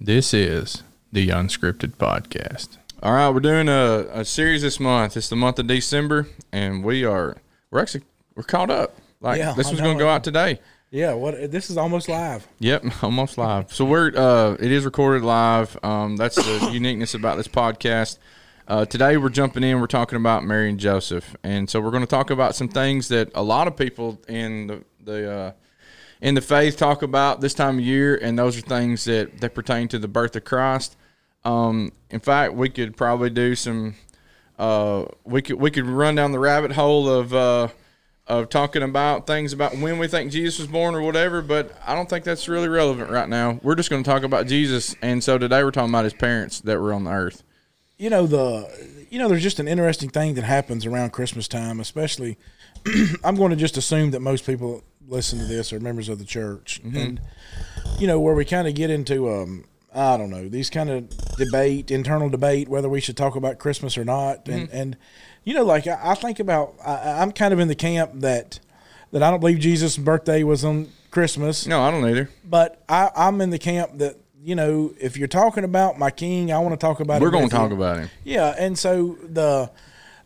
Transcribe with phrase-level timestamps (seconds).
[0.00, 2.78] This is the Unscripted Podcast.
[3.02, 5.14] All right, we're doing a, a series this month.
[5.16, 7.36] It's the month of December, and we are
[7.70, 8.96] we're actually we're caught up.
[9.20, 10.06] Like Yeah, this I was going to know.
[10.06, 10.60] go out today.
[10.90, 12.48] Yeah, what this is almost live.
[12.60, 13.72] Yep, almost live.
[13.72, 15.78] So we're uh, it is recorded live.
[15.82, 18.18] Um, that's the uniqueness about this podcast.
[18.66, 19.80] Uh, today we're jumping in.
[19.80, 23.08] We're talking about Mary and Joseph, and so we're going to talk about some things
[23.08, 25.52] that a lot of people in the the uh,
[26.20, 29.54] in the faith talk about this time of year, and those are things that that
[29.54, 30.96] pertain to the birth of Christ.
[31.44, 33.94] Um, in fact, we could probably do some.
[34.58, 37.68] Uh, we could we could run down the rabbit hole of uh,
[38.26, 41.94] of talking about things about when we think Jesus was born or whatever, but I
[41.94, 43.58] don't think that's really relevant right now.
[43.62, 46.60] We're just going to talk about Jesus, and so today we're talking about his parents
[46.60, 47.42] that were on the earth.
[47.96, 48.70] You know the,
[49.10, 52.36] you know, there's just an interesting thing that happens around Christmas time, especially.
[53.24, 56.24] I'm going to just assume that most people listen to this are members of the
[56.24, 57.20] church, and
[57.98, 61.08] you know where we kind of get into, um, I don't know, these kind of
[61.36, 64.96] debate, internal debate, whether we should talk about Christmas or not, and and
[65.44, 68.60] you know, like I, I think about, I, I'm kind of in the camp that
[69.12, 71.66] that I don't believe Jesus' birthday was on Christmas.
[71.66, 72.30] No, I don't either.
[72.44, 76.52] but I, I'm in the camp that you know if you're talking about my king,
[76.52, 77.20] I want to talk about.
[77.20, 79.70] We're going to talk about him Yeah, and so the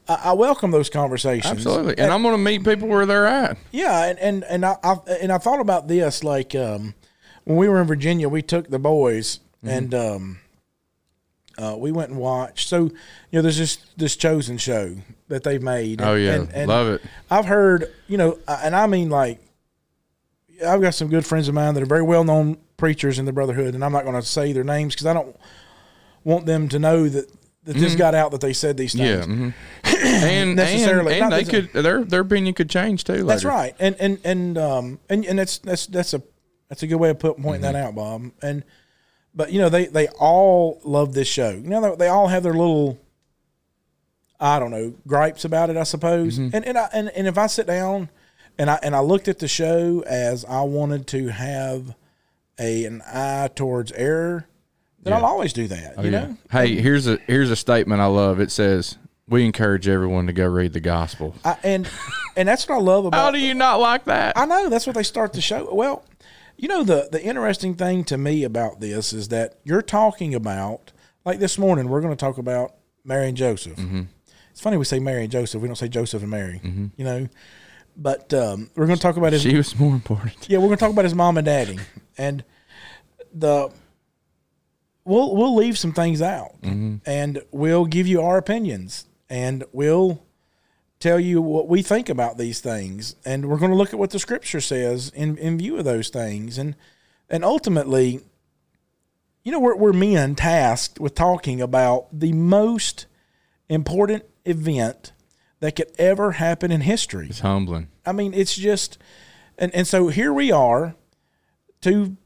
[0.08, 1.50] I, I welcome those conversations.
[1.50, 3.56] absolutely, and I'm going to meet people where they're at.
[3.72, 6.94] Yeah, and and and I, I and I thought about this like um,
[7.44, 9.74] when we were in Virginia, we took the boys Mm-hmm.
[9.76, 10.38] and um,
[11.56, 12.68] uh, we went and watched.
[12.68, 12.92] So you
[13.32, 14.96] know, there's this this chosen show
[15.28, 16.02] that they've made.
[16.02, 17.02] Oh yeah, and, and love it.
[17.30, 19.40] I've heard, you know, and I mean like,
[20.66, 23.32] I've got some good friends of mine that are very well known preachers in the
[23.32, 25.34] Brotherhood, and I'm not going to say their names because I don't
[26.24, 27.30] want them to know that
[27.64, 29.26] that this got out that they said these things.
[29.26, 29.50] Mm-hmm.
[29.84, 30.22] Yeah, mhm.
[30.22, 33.24] and Necessarily, and, and they could their their opinion could change too.
[33.24, 36.22] That's right, and and and um and and that's that's that's a
[36.68, 38.32] that's a good way of put, pointing that out, Bob.
[38.42, 38.64] And
[39.34, 41.50] but you know they they all love this show.
[41.50, 42.98] You know they, they all have their little.
[44.40, 46.38] I don't know gripes about it, I suppose.
[46.38, 48.10] And and I, and and if I sit down,
[48.58, 51.94] and I and I looked at the show as I wanted to have
[52.58, 54.46] a an eye towards error,
[55.04, 55.96] then I'll always do that.
[55.98, 56.10] you Yeah.
[56.10, 58.40] know, Hey, here's a here's a statement I love.
[58.40, 58.96] It says,
[59.28, 61.88] "We encourage everyone to go read the gospel." I, and
[62.36, 63.18] and that's what I love about.
[63.18, 64.36] How do you not like that?
[64.36, 65.72] I know that's what they start the show.
[65.72, 66.04] Well,
[66.56, 70.92] you know the the interesting thing to me about this is that you're talking about
[71.24, 73.78] like this morning we're going to talk about Mary and Joseph.
[74.50, 75.60] It's funny we say Mary and Joseph.
[75.60, 76.60] We don't say Joseph and Mary.
[76.96, 77.28] You know,
[77.96, 79.42] but um, we're going to talk about his.
[79.42, 80.48] She was more important.
[80.48, 81.78] yeah, we're going to talk about his mom and daddy,
[82.18, 82.44] and
[83.32, 83.70] the.
[85.04, 86.96] We'll we'll leave some things out, mm-hmm.
[87.04, 90.24] and we'll give you our opinions, and we'll
[90.98, 93.14] tell you what we think about these things.
[93.26, 96.08] And we're going to look at what the scripture says in, in view of those
[96.08, 96.56] things.
[96.56, 96.74] And
[97.28, 98.20] and ultimately
[99.42, 103.06] you know we're, we're men tasked with talking about the most
[103.68, 105.12] important event
[105.60, 107.28] that could ever happen in history.
[107.28, 107.88] It's humbling.
[108.04, 108.98] i mean it's just
[109.58, 110.94] and, and so here we are
[111.80, 112.16] two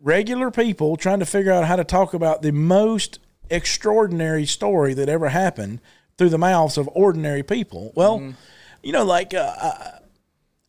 [0.00, 3.18] regular people trying to figure out how to talk about the most
[3.50, 5.80] extraordinary story that ever happened
[6.16, 7.92] through the mouths of ordinary people.
[7.94, 8.34] Well,
[8.82, 9.54] you know, like uh,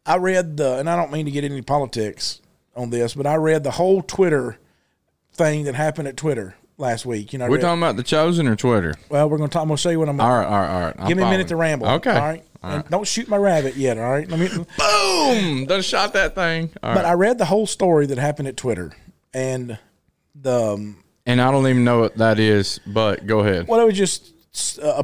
[0.05, 2.41] I, I read the, and I don't mean to get into politics
[2.75, 4.57] on this, but I read the whole Twitter
[5.33, 7.33] thing that happened at Twitter last week.
[7.33, 8.93] You know, We're read- talking about the chosen or Twitter.
[9.09, 9.63] well, we're going to talk.
[9.63, 10.19] I'm going to show you what I'm.
[10.19, 10.95] All right, all right, all right.
[10.97, 11.87] I'm Give me a minute to ramble.
[11.87, 12.11] Okay.
[12.11, 12.43] All right.
[12.61, 13.97] And don't shoot my rabbit yet.
[13.97, 14.27] All right.
[14.29, 14.47] Let me.
[14.77, 15.65] Boom!
[15.65, 16.69] Done shot that thing.
[16.83, 17.11] All But right.
[17.11, 18.91] I read the whole story that happened at Twitter,
[19.33, 19.77] and
[20.35, 23.67] the um, and I don't even know what that is, but go ahead.
[23.67, 24.33] well, it was just
[24.81, 25.03] uh,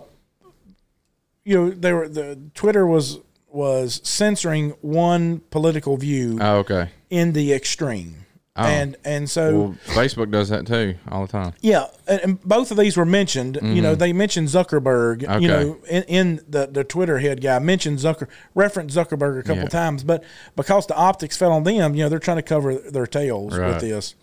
[1.43, 3.19] you know they were the Twitter was
[3.49, 6.89] was censoring one political view Oh, okay.
[7.09, 8.25] in the extreme,
[8.55, 11.53] and and so Well, Facebook does that too all the time.
[11.61, 13.57] yeah, and, and both of these were mentioned.
[13.61, 15.19] You know, they mentioned Zuckerberg.
[15.21, 15.31] Mm-hmm.
[15.31, 15.41] Okay.
[15.41, 19.63] You know, in, in the the Twitter head guy mentioned Zucker referenced Zuckerberg a couple
[19.63, 19.69] Yeah.
[19.69, 20.23] times, but
[20.57, 23.69] because the optics fell on them, you know, they're trying to cover their tails Right.
[23.73, 24.15] with this.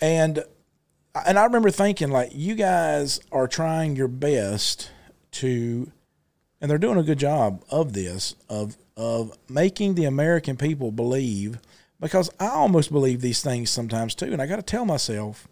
[0.00, 0.44] And
[1.26, 4.90] and I remember thinking like, you guys are trying your best
[5.32, 5.90] to,
[6.60, 11.58] and they're doing a good job of this of of making the American people believe.
[12.00, 15.48] Because I almost believe these things sometimes too, and I got to tell myself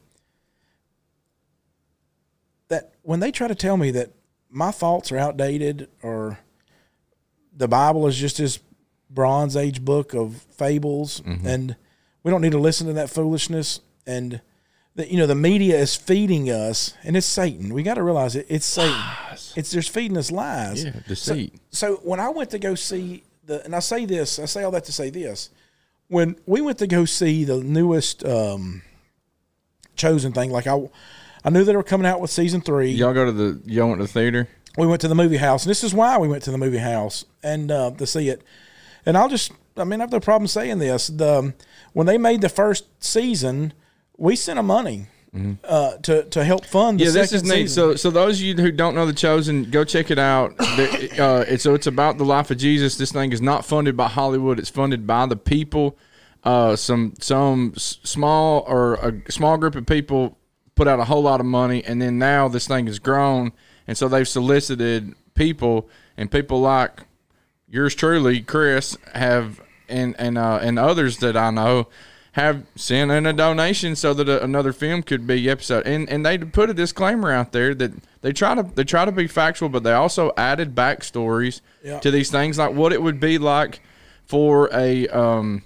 [2.68, 4.10] that when they try to tell me that
[4.50, 6.38] my thoughts are outdated or
[7.56, 8.58] the Bible is just this
[9.08, 11.46] Bronze Age book of fables mm-hmm.
[11.46, 11.76] and
[12.22, 14.40] we don't need to listen to that foolishness and
[14.94, 17.72] that you know the media is feeding us and it's Satan.
[17.72, 19.00] We got to realize it, it's Satan.
[19.56, 20.84] It's just feeding us lies.
[20.84, 21.54] Yeah, deceit.
[21.70, 24.70] So when I went to go see the, and I say this, I say all
[24.72, 25.50] that to say this.
[26.08, 28.82] When we went to go see the newest um,
[29.96, 30.50] chosen thing.
[30.50, 30.78] Like I,
[31.44, 32.90] I knew they were coming out with season three.
[32.90, 34.48] Y'all go to the y'all went to the theater.
[34.78, 36.78] We went to the movie house, and this is why we went to the movie
[36.78, 38.42] house and uh, to see it.
[39.04, 41.08] And I'll just, I mean, I have no problem saying this.
[41.08, 41.52] The
[41.92, 43.74] when they made the first season,
[44.22, 45.06] we sent them money
[45.64, 47.00] uh, to to help fund.
[47.00, 47.16] The Mm-hmm.
[47.16, 47.50] Yeah, this is neat.
[47.50, 47.68] season.
[47.68, 50.54] So, so those of you who don't know the Chosen, go check it out.
[51.12, 52.96] Uh, it's so it's about the life of Jesus.
[52.96, 54.58] This thing is not funded by Hollywood.
[54.58, 55.98] It's funded by the people.
[56.42, 60.38] Uh, some some small or a small group of people
[60.74, 63.52] put out a whole lot of money, and then now this thing has grown,
[63.86, 67.02] and so they've solicited people, and people like
[67.68, 71.88] yours truly, Chris, have and and uh, and others that I know
[72.32, 75.86] have sent in a donation so that a, another film could be episode.
[75.86, 77.92] And and they put a disclaimer out there that
[78.22, 81.98] they try to they try to be factual, but they also added backstories Yeah.
[82.00, 83.80] to these things, like what it would be like
[84.24, 85.62] for a um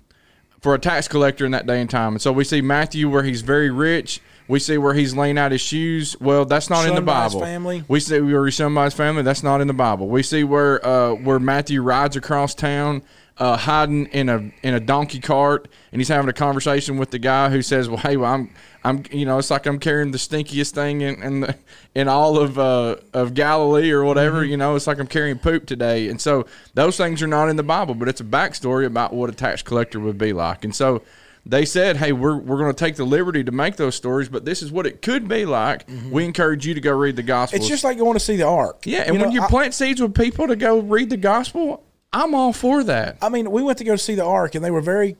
[0.60, 2.14] for a tax collector in that day and time.
[2.14, 4.20] And so we see Matthew where he's very rich.
[4.48, 6.16] We see where he's laying out his shoes.
[6.20, 7.46] Well, that's not in the Shunned by his Bible.
[7.46, 7.84] family.
[7.88, 9.22] We see where he's his family.
[9.22, 10.08] That's not in the Bible.
[10.08, 13.02] We see where uh, where Matthew rides across town,
[13.38, 17.18] uh, hiding in a in a donkey cart, and he's having a conversation with the
[17.18, 18.50] guy who says, "Well, hey, well, I'm
[18.82, 21.56] I'm you know, it's like I'm carrying the stinkiest thing in in, the,
[21.94, 24.40] in all of uh, of Galilee or whatever.
[24.42, 24.50] Mm-hmm.
[24.52, 27.56] You know, it's like I'm carrying poop today." And so those things are not in
[27.56, 30.64] the Bible, but it's a backstory about what a tax collector would be like.
[30.64, 31.02] And so
[31.44, 34.46] they said, "Hey, we're we're going to take the liberty to make those stories, but
[34.46, 37.58] this is what it could be like." We encourage you to go read the Gospels.
[37.58, 37.62] Mm-hmm.
[37.64, 38.84] it's just like going to see the Ark.
[38.86, 41.16] yeah, and You when know, you I- plant seeds with people to go read the
[41.18, 43.18] Gospel, I'm all for that.
[43.20, 45.16] I mean, we went to go see the Ark, and they were very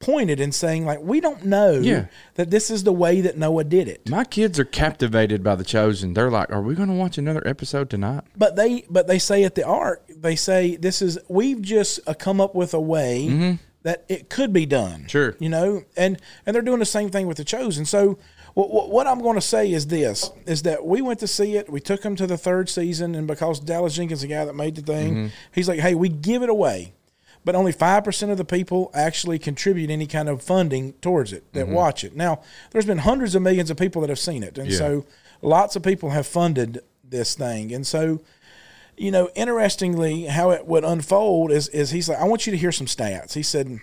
[0.00, 2.06] pointed in saying, like, we don't know Yeah.
[2.34, 4.08] that this is the way that Noah did it.
[4.08, 6.14] My kids are captivated by the Chosen.
[6.14, 9.42] They're like, "Are we going to watch another episode tonight?" But they, but they say
[9.42, 13.58] at the Ark, they say this is we've just uh, come up with a way
[13.82, 15.00] that it could be done.
[15.00, 15.06] Mm-hmm.
[15.08, 15.34] Sure.
[15.40, 17.84] you know, and and they're doing the same thing with the chosen.
[17.84, 18.18] So.
[18.66, 21.70] What, I'm going to say is this: is that we went to see it.
[21.70, 24.74] We took them to the third season, and because Dallas Jenkins, the guy that made
[24.74, 25.26] the thing, Mm-hmm.
[25.52, 26.92] he's like, "Hey, we give it away,
[27.44, 31.44] but only five percent of the people actually contribute any kind of funding towards it
[31.52, 31.58] Mm-hmm.
[31.58, 32.40] that watch it." Now,
[32.72, 34.78] there's been hundreds of millions of people that have seen it, and Yeah.
[34.78, 35.06] so
[35.40, 38.20] lots of people have funded this thing, and so
[38.96, 42.56] you know, interestingly, how it would unfold is is he's like, I want you to
[42.58, 43.34] hear some stats.
[43.34, 43.78] He said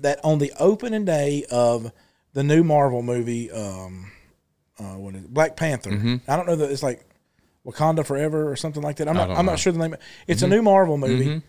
[0.00, 1.90] that on the opening day of
[2.32, 4.10] the new Marvel movie, um,
[4.78, 5.32] uh, what is it?
[5.32, 6.20] Black Panther.
[6.26, 7.04] I don't know that it's like
[7.66, 9.08] Wakanda Forever or something like that.
[9.08, 9.30] I'm not.
[9.30, 9.52] I'm know.
[9.52, 9.96] not sure the name.
[10.26, 11.42] It's a new Marvel movie.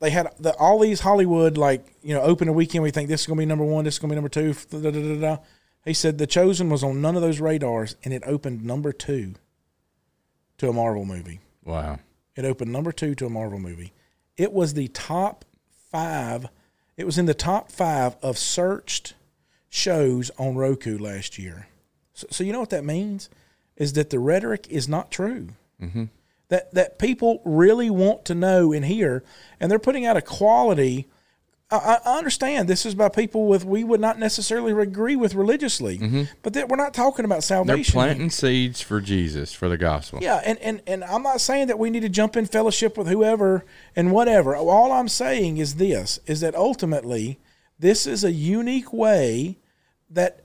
[0.00, 2.82] They had the, all these Hollywood like you know open a weekend.
[2.82, 3.84] We think this is going to be number one.
[3.84, 4.52] This is going to be number two.
[4.70, 5.42] Da, da, da.
[5.84, 9.34] He said the Chosen was on none of those radars, and it opened number two
[10.58, 11.40] to a Marvel movie.
[11.64, 11.98] Wow.
[12.34, 13.92] It opened number two to a Marvel movie.
[14.36, 15.44] It was the top
[15.90, 16.48] five.
[16.96, 19.14] It was in the top five of searched
[19.72, 21.66] shows on Roku last year.
[22.12, 23.30] So, so you know what that means
[23.76, 25.48] is that the rhetoric is not true.
[25.80, 26.04] Mm-hmm.
[26.50, 29.24] That that people really want to know and hear,
[29.58, 31.08] and they're putting out a quality.
[31.70, 35.96] I, I understand this is by people with we would not necessarily agree with religiously,
[35.96, 36.24] mm-hmm.
[36.42, 37.92] but that we're not talking about They're salvation.
[37.92, 40.18] planting seeds for Jesus for the gospel.
[40.20, 43.08] Yeah, and, and, and I'm not saying that we need to jump in fellowship with
[43.08, 43.64] whoever
[43.96, 44.54] and whatever.
[44.54, 47.40] All I'm saying is this is that ultimately
[47.78, 49.56] this is a unique way
[50.12, 50.44] that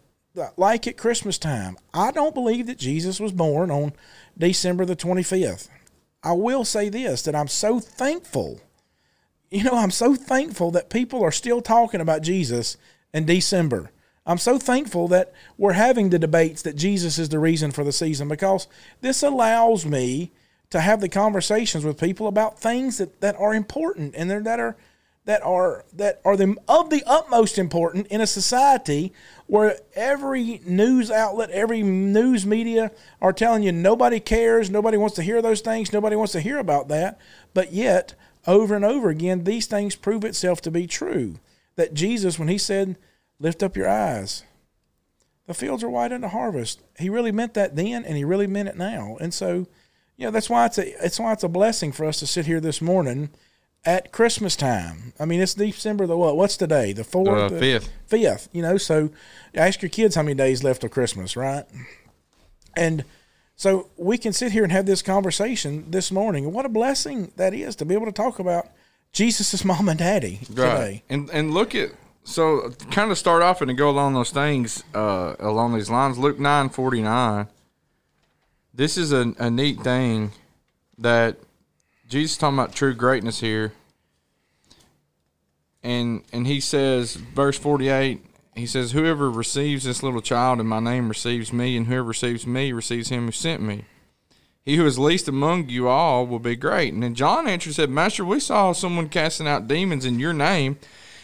[0.56, 3.94] like at Christmas time, I don't believe that Jesus was born on
[4.38, 5.70] December the 25th.
[6.24, 8.62] I will say this that I'm so thankful.
[9.50, 12.78] You know, I'm so thankful that people are still talking about Jesus
[13.14, 13.92] in December.
[14.26, 17.94] I'm so thankful that we're having the debates that Jesus is the reason for the
[17.94, 18.68] season because
[19.00, 20.34] this allows me
[20.70, 24.76] to have the conversations with people about things that, that are important and that are
[25.28, 29.12] that are that are the of the utmost important in a society
[29.46, 32.92] where every news outlet, every news media
[33.22, 36.58] are telling you nobody cares, nobody wants to hear those things, nobody wants to hear
[36.58, 37.20] about that,
[37.54, 38.16] but yet
[38.48, 41.36] over and over again these things prove itself to be true.
[41.76, 42.98] That Jesus when he said,
[43.38, 44.44] "Lift up your eyes,"
[45.46, 46.80] the fields are white unto harvest.
[47.00, 49.18] He really meant that then, and he really meant it now.
[49.20, 49.68] And so,
[50.16, 52.46] you know, that's why it's a it's why it's a blessing for us to sit
[52.46, 53.30] here this morning
[53.86, 55.14] at Christmas time.
[55.20, 56.36] I mean, it's December the what?
[56.36, 56.94] What's the day?
[56.94, 57.90] The fourth, Uh, fifth.
[58.08, 58.50] fifth.
[58.52, 59.10] You know, so
[59.56, 61.66] ask your kids how many days left of Christmas, right?
[62.76, 63.06] And
[63.56, 66.52] so we can sit here and have this conversation this morning.
[66.54, 68.68] What a blessing that is to be able to talk about
[69.14, 71.04] Jesus' mom and daddy today.
[71.10, 71.92] And and look at
[72.24, 76.18] so kind of start off and to go along those things uh, along these lines.
[76.18, 77.48] Luke nine forty nine.
[78.74, 80.32] This is a, a neat thing
[81.00, 81.38] that
[82.08, 83.74] Jesus talking about true greatness here.
[85.84, 88.24] And and he says verse forty eight.
[88.56, 92.48] he says, Whoever receives this little child in my name receives me, and whoever receives
[92.48, 93.86] me receives him who sent me.
[94.66, 96.94] He who is least among you all will be great.
[96.94, 100.34] And then John answered and said, Master, we saw someone casting out demons in your
[100.34, 100.78] name,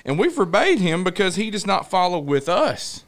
[0.05, 3.03] and we forbade him because he does not follow with us.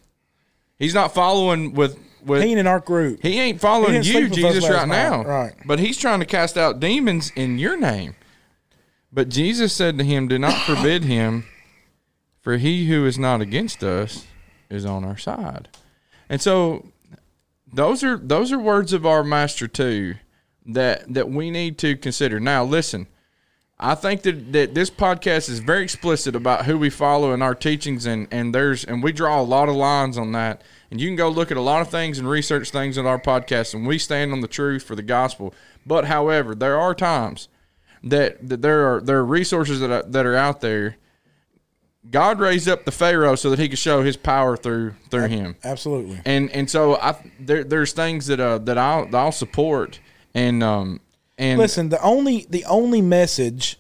[0.78, 3.22] He's not following with with He ain't in our group.
[3.22, 5.18] he ain't following He you, sleep with us Jesus, right now.
[5.18, 5.28] night.
[5.28, 5.54] Right.
[5.66, 8.16] But he's trying to cast out demons in your name.
[9.12, 11.46] But Jesus said to him, Do not forbid him,
[12.42, 14.26] for he who is not against us
[14.70, 15.70] is on our side.
[16.28, 16.88] And so
[17.72, 20.16] those are those are words of our master too
[20.66, 22.40] that that we need to consider.
[22.40, 23.08] Now listen,
[23.80, 27.56] I think that, that this podcast is very explicit about who we follow in our
[27.56, 30.62] teachings and, and there's and we draw a lot of lines on that.
[30.96, 33.20] And you can go look at a lot of things and research things in our
[33.20, 35.54] podcast and we stand on the truth for the gospel.
[35.86, 37.50] But however, there are times
[38.02, 40.96] that, that there are there are resources that are, that are out there.
[42.10, 45.58] God raised up the Pharaoh so that he could show his power through through him
[45.66, 46.22] Absolutely.
[46.24, 50.00] and and so I there there's things that uh that I'll that I'll support
[50.34, 51.02] and um
[51.38, 53.78] and Listen, the only the only message.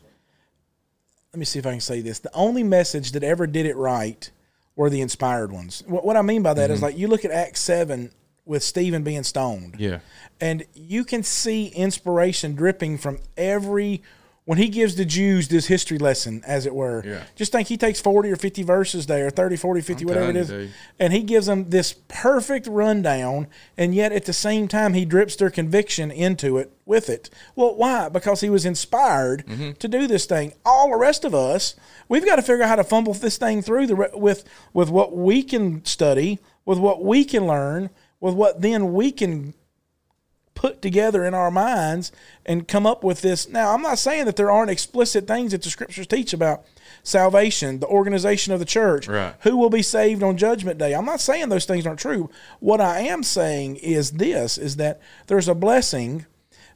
[1.32, 2.20] Let me see if I can say this.
[2.20, 4.30] The only message that ever did it right
[4.76, 5.84] were the inspired ones.
[5.88, 6.86] What, what I mean by that is Mm-hmm.
[6.86, 8.12] like you look at Acts seven
[8.46, 9.76] with Stephen being stoned.
[9.80, 10.00] yeah
[10.42, 14.04] and you can see inspiration dripping from every
[14.46, 17.02] when he gives the Jews this history lesson, as it were.
[17.04, 17.24] Yeah.
[17.36, 20.36] Just think he takes 40 or 50 verses there, 30, 40, 50, I'm whatever it
[20.36, 24.94] is, you, and he gives them this perfect rundown, and yet at the same time,
[24.94, 27.30] he drips their conviction into it with it.
[27.56, 28.08] Well, why?
[28.10, 29.72] Because he was inspired Mm-hmm.
[29.74, 30.54] to do this thing.
[30.64, 31.76] All the rest of us,
[32.08, 35.16] we've got to figure out how to fumble this thing through the, with, with what
[35.16, 39.54] we can study, with what we can learn, with what then we can
[40.56, 42.12] put together in our minds
[42.46, 43.48] and come up with this.
[43.48, 46.66] Now, I'm not saying that there aren't explicit things that the scriptures teach about
[47.04, 49.36] salvation, the organization of the church, Right.
[49.42, 50.94] who will be saved on judgment day.
[50.94, 52.30] I'm not saying those things aren't true.
[52.60, 56.26] What I am saying is this is that there's a blessing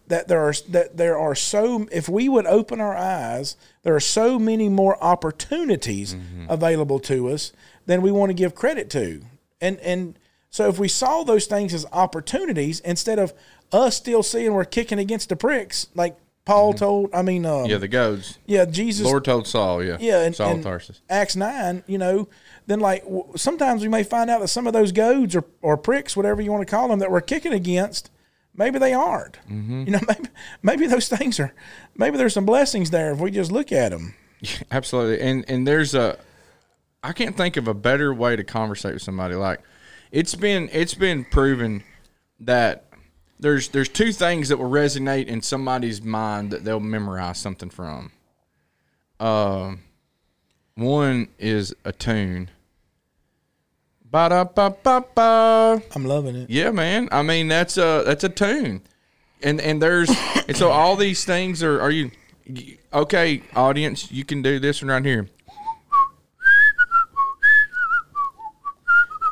[0.08, 4.00] that there are that there are so if we would open our eyes, there are
[4.00, 6.46] so many more opportunities mm-hmm.
[6.50, 7.54] available to us
[7.86, 9.22] than we want to give credit to.
[9.62, 10.18] And and
[10.50, 13.34] so if we saw those things as opportunities instead of
[13.72, 17.78] us still seeing we're kicking against the pricks, like Paul told, I mean, um, yeah
[17.78, 19.98] the goads yeah, Jesus Lord told Saul yeah.
[20.00, 21.02] Yeah, and, Saul and Tarsus.
[21.10, 22.28] Acts nine, you know,
[22.66, 25.78] then like w- sometimes we may find out that some of those goads or, or
[25.78, 28.10] pricks, whatever you want to call them, that we're kicking against,
[28.56, 29.38] maybe they aren't.
[29.48, 29.84] Mm-hmm.
[29.86, 30.30] You know, maybe
[30.64, 31.54] maybe those things are,
[31.96, 34.16] maybe there's some blessings there if we just look at them.
[34.42, 35.22] Yeah, absolutely.
[35.22, 36.18] And and there's a
[37.04, 39.36] I can't think of a better way to conversate with somebody.
[39.36, 39.62] Like
[40.12, 41.84] it's been it's been proven
[42.40, 42.89] that
[43.40, 48.12] there's there's two things that will resonate in somebody's mind that they'll memorize something from.
[49.20, 49.82] Um,
[50.76, 52.50] one is a tune.
[54.04, 55.82] Ba da ba ba ba.
[55.96, 56.50] I'm loving it.
[56.50, 57.10] Yeah, man.
[57.12, 58.82] I mean, that's a that's a tune,
[59.44, 60.10] and and there's
[60.48, 62.12] and so all these things are are you
[62.94, 63.44] okay?
[63.56, 65.30] Audience, you can do this one right here.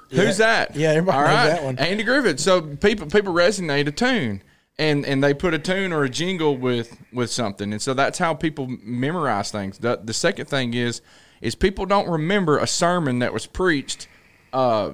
[0.10, 0.76] Who's that?
[0.76, 1.48] Yeah, everybody All knows right.
[1.48, 1.78] that one.
[1.80, 2.40] Andy Griffith.
[2.40, 4.42] So people people resonate a tune,
[4.78, 8.18] and and they put a tune or a jingle with with something, and so that's
[8.20, 9.78] how people memorize things.
[9.80, 11.02] The the second thing is
[11.42, 14.08] is people don't remember a sermon that was preached
[14.54, 14.94] uh,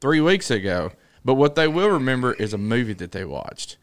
[0.00, 0.90] three weeks ago,
[1.24, 3.76] but what they will remember is a movie that they watched,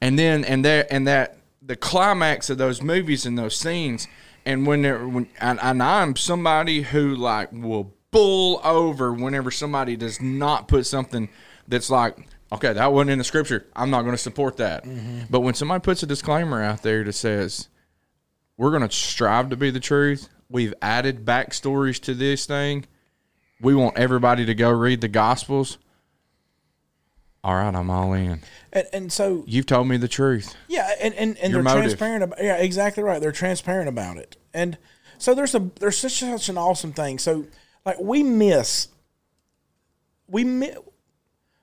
[0.00, 4.06] and then and that and that the climax of those movies and those scenes,
[4.44, 9.96] and when they're when and, and I'm somebody who like will bull over whenever somebody
[9.96, 11.28] does not put something
[11.68, 12.16] that's like.
[12.52, 13.66] Okay, that wasn't in the scripture.
[13.74, 14.84] I'm not going to support that.
[14.84, 15.22] Mm-hmm.
[15.28, 17.68] But when somebody puts a disclaimer out there that says,
[18.56, 20.28] we're going to strive to be the truth.
[20.48, 22.86] We've added backstories to this thing.
[23.60, 25.78] We want everybody to go read the Gospels.
[27.42, 28.40] All right, I'm all in.
[28.72, 30.54] And, and so You've told me the truth.
[30.68, 31.84] Yeah, and and, and Your they're motive.
[31.84, 33.20] transparent about yeah, exactly right.
[33.20, 34.36] They're transparent about it.
[34.52, 34.78] And
[35.18, 37.18] so there's a there's such such an awesome thing.
[37.18, 37.46] So
[37.86, 38.88] like we miss
[40.28, 40.76] we miss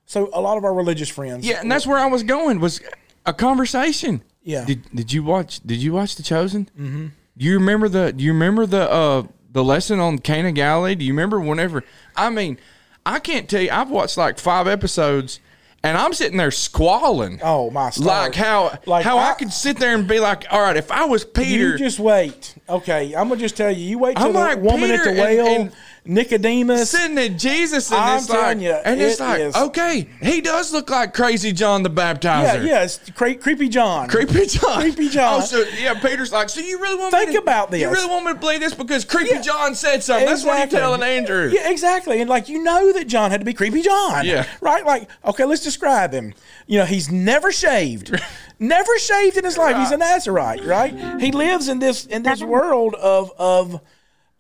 [0.06, 2.82] so a lot of our religious friends Yeah, and that's where I was going was
[3.26, 4.24] a conversation.
[4.44, 4.66] Yeah.
[4.66, 6.70] Did Did you watch Did you watch The Chosen?
[6.78, 7.08] Mm-hmm.
[7.38, 10.96] Do you remember the Do you remember the uh the lesson on Cana Galilee?
[10.96, 11.84] Do you remember whenever?
[12.16, 12.58] I mean,
[13.06, 13.70] I can't tell you.
[13.72, 15.40] I've watched like five episodes,
[15.84, 17.40] and I'm sitting there squalling.
[17.44, 18.06] Oh my stars.
[18.06, 20.92] Like how Like, how I, I- could sit there and be like, all right, if
[20.92, 22.56] I was Peter, You just wait.
[22.68, 23.84] Okay, I'm gonna just tell you.
[23.86, 25.72] You wait till I'm the like woman Peter at the and- and-
[26.06, 26.90] Nicodemus.
[26.90, 30.42] sitting at Jesus, and I'm it's like, you, and it's it like, is- okay, he
[30.42, 32.66] does look like crazy John the yeah, Baptizer.
[32.68, 34.10] yeah, it's cre- creepy John.
[34.10, 34.82] Creepy John.
[34.82, 35.42] Creepy John.
[35.42, 37.82] Oh, so yeah, Peter's like, so you really want Think me to, about this?
[37.82, 39.42] You really want me to believe this because Creepy Yeah.
[39.42, 40.26] John said something.
[40.28, 40.80] That's what he's Exactly.
[40.80, 41.50] telling Andrew.
[41.54, 42.20] Yeah, exactly.
[42.22, 44.26] And like you know that John had to be creepy John.
[44.26, 44.46] Yeah.
[44.62, 44.86] Right?
[44.86, 46.34] Like, okay, let's describe him.
[46.68, 48.12] You know, he's never shaved.
[48.60, 49.76] never shaved in his life.
[49.78, 51.20] He's a Nazarite, right?
[51.22, 53.82] He lives in this in this world of of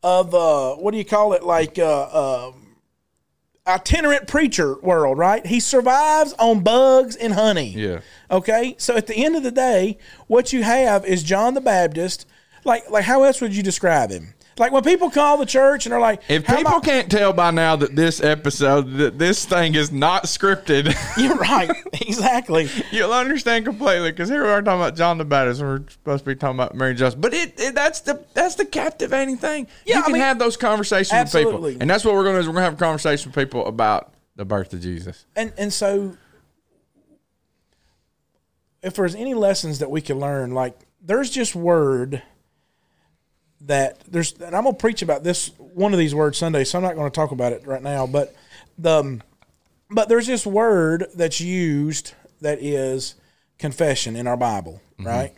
[0.03, 1.43] of uh what do you call it?
[1.43, 2.51] Like uh uh
[3.65, 5.45] itinerant preacher world, right?
[5.45, 7.69] He survives on bugs and honey.
[7.69, 8.01] Yeah.
[8.29, 8.75] Okay?
[8.77, 12.27] So at the end of the day, what you have is John the Baptist.
[12.65, 14.33] Like like how else would you describe him?
[14.57, 17.51] Like when people call the church and they're like, If people about-" can't tell by
[17.51, 21.71] now that this episode, that this thing is not scripted, You're right.
[21.93, 22.69] Exactly.
[22.91, 24.11] you'll understand completely.
[24.11, 26.57] Because here we are talking about John the Baptist, and we're supposed to be talking
[26.57, 27.19] about Mary Joseph.
[27.19, 29.67] But it, it that's the that's the captivating thing.
[29.85, 32.35] Yeah, you I can mean- have those conversations with people, and that's what we're going
[32.35, 32.41] to do.
[32.41, 35.25] Is we're going to have a conversation with people about the birth of Jesus.
[35.35, 36.17] And and so
[38.81, 42.21] if there's any lessons that we can learn, like there's just word
[43.65, 46.83] that there's and I'm gonna preach about this one of these words Sunday, so I'm
[46.83, 48.35] not gonna talk about it right now, but
[48.77, 49.23] the um,
[49.89, 53.15] but there's this word that's used that is
[53.57, 55.07] confession in our Bible, mm-hmm.
[55.07, 55.33] right?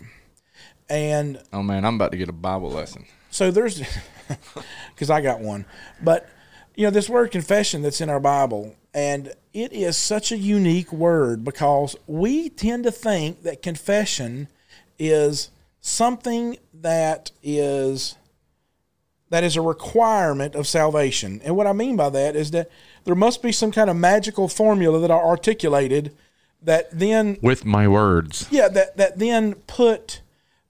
[0.89, 3.05] And Oh man, I'm about to get a Bible lesson.
[3.29, 3.81] so there's
[4.93, 5.65] because I got one,
[6.01, 6.29] but
[6.75, 10.91] you know this word confession that's in our Bible, and it is such a unique
[10.91, 14.47] word because we tend to think that confession
[14.97, 15.49] is
[15.85, 18.15] something that is
[19.29, 21.41] that is a requirement of salvation.
[21.43, 22.69] And what I mean by that is that
[23.05, 26.15] there must be some kind of magical formula that are articulated
[26.61, 28.47] that then With my words.
[28.49, 30.21] yeah, that that then put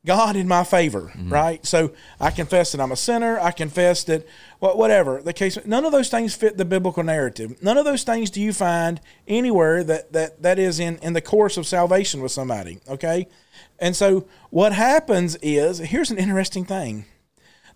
[0.06, 1.32] God in my favor, mm-hmm.
[1.32, 1.66] right?
[1.66, 3.40] So I confess that I'm a sinner.
[3.40, 4.28] I confess that
[4.60, 5.58] wha- whatever the case.
[5.66, 7.62] None of those things fit the biblical narrative.
[7.64, 11.22] None of those things do you find anywhere that that that is in in the
[11.22, 12.80] course of salvation with somebody.
[12.90, 13.28] Okay,
[13.80, 17.06] and so what happens is here's an interesting thing.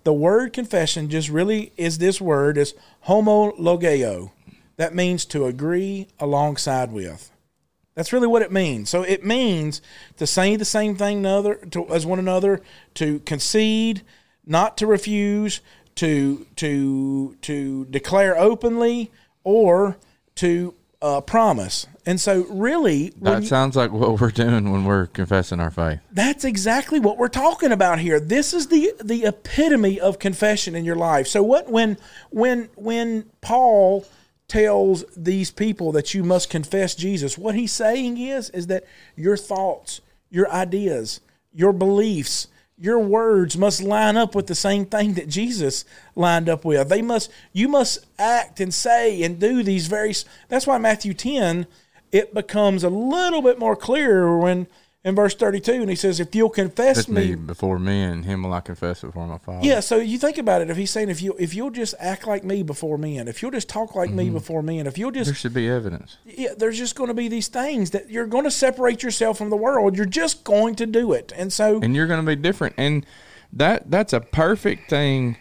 [0.03, 2.73] The word confession just really is this word is
[3.07, 4.31] homologeo.
[4.77, 7.31] That means to agree alongside with.
[7.95, 8.89] That's really what it means.
[8.89, 9.81] So it means
[10.15, 12.61] to say the same thing another to, as one another,
[12.93, 14.03] to concede,
[14.45, 15.59] not to refuse,
[15.95, 19.11] to to to declare openly,
[19.43, 19.97] or
[20.35, 21.87] to uh, promise.
[22.05, 25.99] And so, really, that you- sounds like what we're doing when we're confessing our faith.
[26.11, 28.19] that's exactly what we're talking about here.
[28.19, 31.27] This is the the epitome of confession in your life.
[31.27, 31.97] So what when
[32.31, 34.05] when when Paul
[34.47, 38.83] tells these people that you must confess Jesus, what he's saying is is that
[39.15, 41.21] your thoughts, your ideas,
[41.53, 42.47] your beliefs,
[42.79, 45.83] your words must line up with the same thing that Jesus
[46.15, 46.89] lined up with.
[46.89, 50.13] They must you must act and say and do these very
[50.47, 51.67] That's why Matthew 10
[52.11, 54.67] it becomes a little bit more clear when
[55.03, 58.43] in verse 32 and he says if you'll confess me me before me, and him
[58.43, 59.65] will I confess before my Father.
[59.65, 60.69] yeah, so you think about it.
[60.69, 63.51] If he's saying if you if you'll just act like me before men, if you'll
[63.51, 64.33] just talk like me mm-hmm.
[64.33, 66.17] before men, if you'll just There should be evidence.
[66.25, 69.49] yeah, there's just going to be these things that you're going to separate yourself from
[69.49, 69.95] the world.
[69.95, 73.05] You're just going to do it, and so and you're going to be different and
[73.51, 75.37] that that's a perfect thing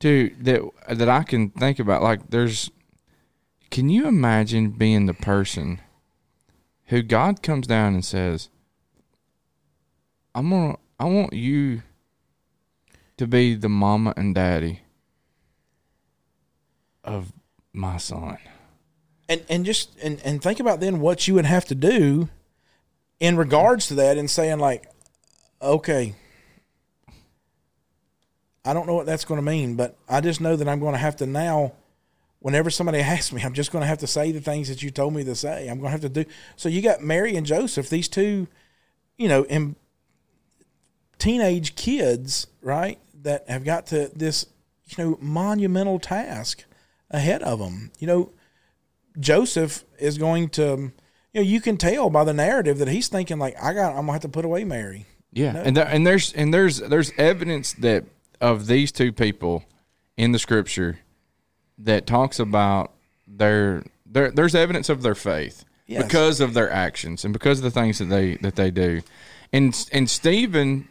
[0.00, 0.62] to that
[0.98, 2.70] that I can think about like there's
[3.70, 5.80] can you imagine being the person
[6.86, 8.48] who God comes down and says
[10.34, 11.82] I'm to I want you
[13.16, 14.80] to be the mama and daddy
[17.04, 17.32] of
[17.72, 18.38] my son.
[19.28, 22.28] and and just and and think about then what you would have to do
[23.20, 24.84] in regards to that, and saying like,
[25.60, 26.14] okay.
[28.64, 30.92] I don't know what that's going to mean, but I just know that I'm going
[30.92, 31.72] to have to now
[32.42, 34.90] whenever somebody asks me, I'm just going to have to say the things that you
[34.90, 35.68] told me to say.
[35.68, 36.24] I'm going to have to do.
[36.56, 38.48] So you got Mary and Joseph, these two,
[39.16, 39.76] you know, in
[41.18, 44.46] teenage kids, right, that have got to this,
[44.96, 46.64] you know, monumental task
[47.10, 47.90] ahead of them.
[47.98, 48.30] You know,
[49.20, 50.62] Joseph is going to,
[51.32, 54.02] you know, you can tell by the narrative that he's thinking like, I got, I'm
[54.06, 55.06] gonna have to put away Mary.
[55.32, 58.04] Yeah, and there, and there's and there's there's evidence that
[58.40, 59.64] of these two people
[60.18, 60.98] in the scripture
[61.78, 62.92] that talks about
[63.26, 66.04] their their there's evidence of their faith Yes.
[66.04, 69.00] because of their actions and because of the things that they that they do,
[69.54, 70.86] and and Stephen,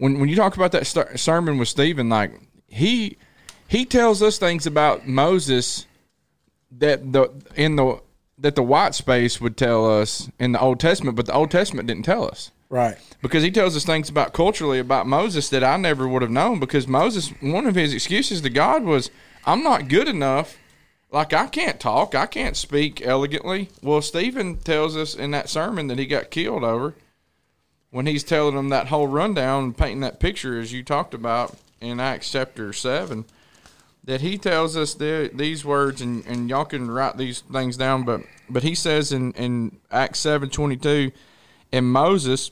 [0.00, 0.86] when when you talk about that
[1.18, 2.32] sermon with Stephen, like
[2.66, 3.16] he
[3.68, 5.86] he tells us things about Moses
[6.72, 8.00] that the in the
[8.38, 11.86] that the white space would tell us in the Old Testament, but the Old Testament
[11.86, 12.96] didn't tell us Right.
[13.20, 16.58] because he tells us things about culturally about Moses that I never would have known
[16.58, 19.10] because Moses one of his excuses to God was
[19.44, 20.56] I'm not good enough.
[21.12, 23.68] Like I can't talk, I can't speak elegantly.
[23.82, 26.94] Well, Stephen tells us in that sermon that he got killed over
[27.90, 31.54] when he's telling them that whole rundown and painting that picture as you talked about
[31.80, 33.24] in Acts chapter seven.
[34.04, 38.04] That he tells us the, these words, and, and y'all can write these things down.
[38.04, 41.12] But but he says in in Acts seven twenty two,
[41.72, 42.50] and Moses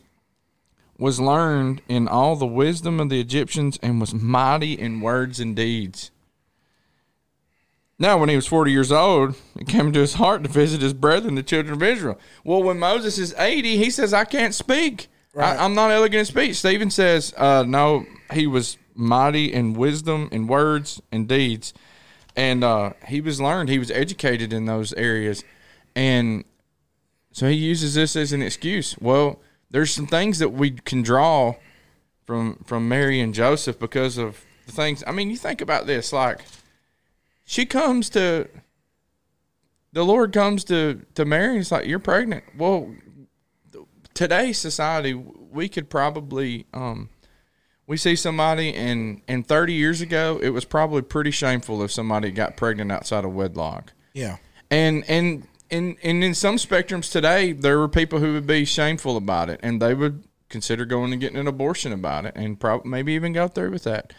[0.99, 5.55] was learned in all the wisdom of the Egyptians and was mighty in words and
[5.55, 6.11] deeds.
[8.01, 10.93] Now, when he was 40 years old, it came to his heart to visit his
[10.93, 12.19] brethren, the children of Israel.
[12.45, 15.09] Well, when Moses is 80, he says, I can't speak.
[15.39, 15.57] Right.
[15.57, 16.57] I, am not elegant in speech.
[16.57, 21.73] Stephen says, uh, no, he was mighty in wisdom, in words, and deeds.
[22.35, 25.45] And uh, he was learned, he was educated in those areas.
[25.95, 26.45] And
[27.31, 28.99] so he uses this as an excuse.
[28.99, 29.39] Well,
[29.71, 31.55] there's some things that we can draw
[32.27, 35.05] from from Mary and Joseph because of the things.
[35.07, 36.41] I mean, you think about this like
[37.45, 38.49] she comes to
[39.93, 42.43] the Lord comes to to Mary and it's like you're pregnant.
[42.57, 42.93] Well,
[44.19, 47.09] today's society we could probably um
[47.87, 52.33] we see somebody and and 30 years ago it was probably pretty shameful if somebody
[52.33, 53.93] got pregnant outside of wedlock.
[54.15, 54.39] Yeah.
[54.73, 59.17] And and and and in some spectrums today, there were people who would be shameful
[59.17, 62.91] about it, and they would consider going and getting an abortion about it, and probably
[62.91, 64.13] maybe even go through with that.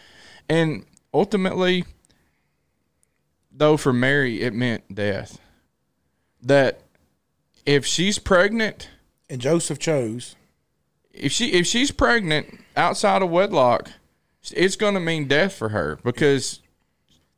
[0.48, 1.84] And ultimately,
[3.52, 5.38] though, for Mary, it meant death.
[6.40, 6.80] That
[7.66, 8.88] if she's pregnant,
[9.30, 10.34] And Joseph chose.
[11.14, 13.90] if she if she's pregnant outside of wedlock,
[14.52, 16.60] it's going to mean death for her because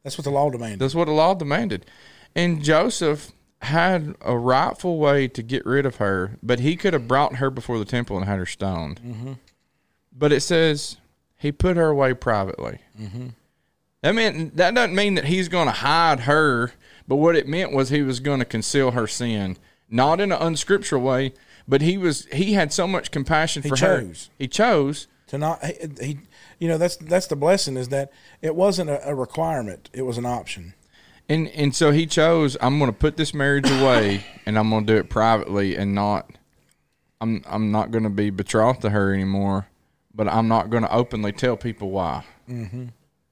[0.02, 0.81] That's what the law demanded.
[0.81, 1.87] That's what the law demanded.
[2.35, 7.07] And Joseph had a rightful way to get rid of her, but he could have
[7.07, 9.00] brought her before the temple and had her stoned.
[9.05, 9.33] Mm-hmm.
[10.12, 10.96] But it says
[11.37, 12.78] he put her away privately.
[13.00, 13.28] Mm-hmm.
[14.02, 16.72] That meant that doesn't mean that he's going to hide her,
[17.07, 19.57] but what it meant was he was going to conceal her sin,
[19.88, 21.33] not in an unscriptural way,
[21.68, 24.01] but he was he had so much compassion He for her.
[24.03, 24.31] chose.
[24.38, 25.09] He chose.
[25.29, 26.18] to not he, he
[26.59, 30.18] you know that's that's the blessing is that it wasn't a, a requirement it was
[30.18, 30.75] an option
[31.29, 34.87] And and so he chose I'm going to put this marriage away and I'm going
[34.87, 36.31] to do it privately and not
[37.20, 39.68] I'm I'm not going to be betrothed to her anymore,
[40.14, 42.25] but I'm not going to openly tell people why.
[42.48, 42.87] Mm-hmm.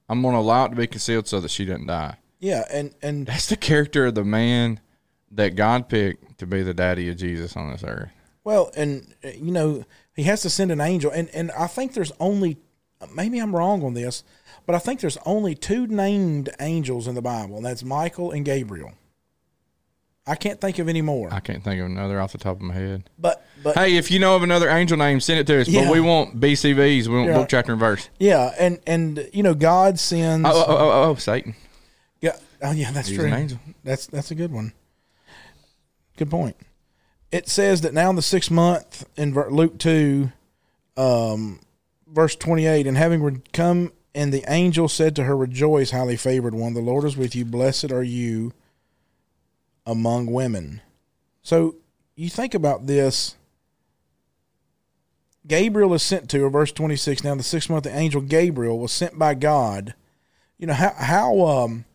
[0.07, 2.15] I'm going to allow it to be concealed so that she doesn't die.
[2.39, 4.79] yeah and and That's the character of the man
[5.31, 8.11] that God picked to be the daddy of Jesus on this earth.
[8.43, 9.83] Well and uh, you know
[10.15, 12.57] he has to send an angel and and i think there's only
[13.15, 14.23] maybe i'm wrong on this
[14.65, 18.45] but i think there's only two named angels in the bible and that's michael and
[18.45, 18.91] gabriel
[20.27, 22.61] i can't think of any more I can't think of another off the top of
[22.61, 23.09] my head.
[23.17, 25.67] but but Hey, if you know of another angel name, send it to us.
[25.67, 25.83] Yeah.
[25.85, 27.07] But we want BCVs.
[27.07, 27.37] We want Yeah.
[27.37, 28.09] book, chapter, and verse.
[28.19, 31.55] yeah and and you know god sends Oh, oh, oh, oh, oh Satan.
[32.21, 32.35] Yeah.
[32.63, 33.27] Oh, yeah, that's He's true.
[33.27, 33.59] an angel.
[33.83, 34.73] That's that's a good one.
[36.17, 36.55] Good point.
[37.31, 40.31] It says that now in the sixth month in Luke two,
[40.97, 41.59] um,
[42.07, 46.53] verse twenty eight, and having come, and the angel said to her, "Rejoice, highly favored
[46.53, 47.45] one, the Lord is with you.
[47.45, 48.51] Blessed are you
[49.85, 50.81] among women."
[51.41, 51.75] So
[52.15, 53.35] you think about this.
[55.47, 57.23] Gabriel is sent to her, verse 26.
[57.23, 59.95] Now, the sixth month, the angel Gabriel was sent by God.
[60.59, 61.85] You know, how, how, um,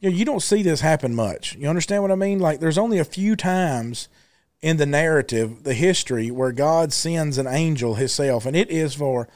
[0.00, 1.54] you know, you don't see this happen much.
[1.56, 2.38] You understand what I mean?
[2.38, 4.08] Like, there's only a few times
[4.62, 9.28] in the narrative, the history, where God sends an angel himself, and it is for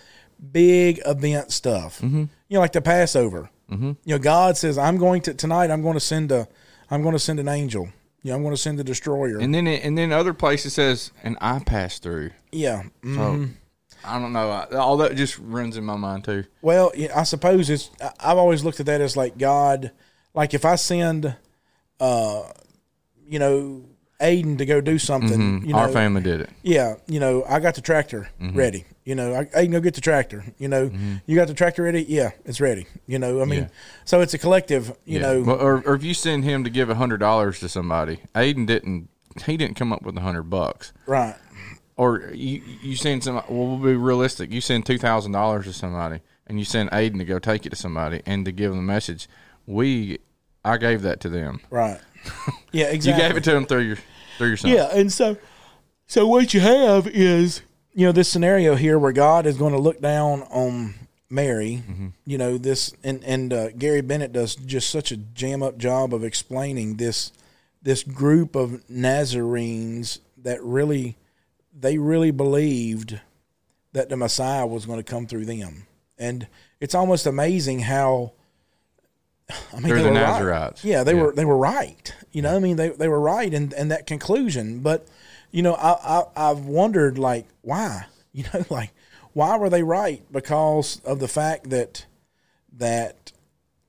[0.53, 2.01] big event stuff.
[2.03, 3.51] You know, like the Passover.
[3.71, 3.93] Mm-hmm.
[4.05, 5.71] You know, God says, "I'm going to tonight.
[5.71, 6.49] I'm going to send a,
[6.91, 7.89] I'm going to send an angel.
[8.23, 10.75] You know, I'm going to send a destroyer." And then it, and then other places
[10.75, 12.31] says, and I pass through.
[12.51, 12.83] yeah.
[13.05, 13.15] mm.
[13.15, 13.55] So
[14.05, 14.51] I don't know.
[14.51, 16.45] I, all that just runs in my mind too.
[16.63, 17.91] Well, yeah, I suppose it's.
[18.19, 19.93] I've always looked at that as like God.
[20.35, 21.37] Like if I send,
[22.01, 22.43] uh,
[23.27, 23.85] you know,
[24.21, 25.67] Aiden to go do something, mm-hmm.
[25.67, 26.51] you know, Our family did it.
[26.63, 28.57] yeah, you know, I got the tractor mm-hmm.
[28.57, 28.85] ready.
[29.05, 30.45] You know, I, can go get the tractor.
[30.59, 31.17] You know, mm-hmm.
[31.27, 32.05] you got the tractor ready.
[32.09, 32.87] Yeah, it's ready.
[33.07, 33.69] You know, I mean, Yeah.
[34.05, 34.89] so it's a collective.
[35.05, 35.23] You Yeah.
[35.23, 38.21] know, Well, or, or if you send him to give a hundred dollars to somebody,
[38.35, 39.09] Aiden didn't.
[39.47, 40.93] He didn't come up with a hundred bucks.
[41.07, 41.37] right?
[41.97, 43.37] Or you you send some.
[43.37, 44.51] Well, we'll be realistic.
[44.53, 47.71] You send two thousand dollars to somebody, and you send Aiden to go take it
[47.71, 49.29] to somebody and to give them the message.
[49.67, 50.19] We,
[50.65, 51.61] I gave that to them.
[51.71, 52.01] Right.
[52.73, 53.23] Yeah, exactly.
[53.23, 53.99] You gave it to them through your
[54.39, 54.71] through your son.
[54.71, 55.37] Yeah, and so
[56.07, 57.63] so what you have is
[57.95, 60.95] you know this scenario here where God is going to look down on
[61.29, 61.83] Mary.
[62.25, 66.15] You know this, and and uh, Gary Bennett does just such a jam up job
[66.15, 67.33] of explaining this
[67.83, 71.17] this group of Nazarenes that really
[71.73, 73.21] they really believed
[73.93, 75.87] that the Messiah was going to come through them,
[76.19, 76.47] and
[76.81, 78.33] it's almost amazing how
[79.73, 80.21] I mean, They're they the were right.
[80.33, 80.85] Nazarites.
[80.85, 81.23] Yeah, they Yeah.
[81.23, 82.15] were they were right.
[82.33, 84.81] You know, I mean, they they were right in, in that conclusion.
[84.81, 85.07] But
[85.51, 88.07] you know, I, I I've wondered like why.
[88.33, 88.93] You know, like
[89.33, 90.23] why were they right?
[90.31, 92.07] Because of the fact that
[92.79, 93.33] that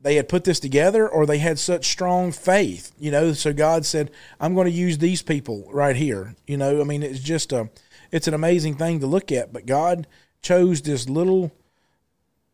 [0.01, 2.91] they had put this together, or they had such strong faith.
[2.99, 6.81] You know, so God said, "I'm going to use these people right here." You know,
[6.81, 7.69] I mean, it's just a
[8.11, 9.53] it's an amazing thing to look at.
[9.53, 10.07] But God
[10.41, 11.51] chose this little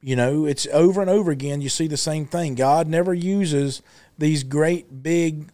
[0.02, 1.62] you know, it's over and over again.
[1.62, 2.56] You see the same thing.
[2.56, 3.82] God never uses
[4.18, 5.50] these great big,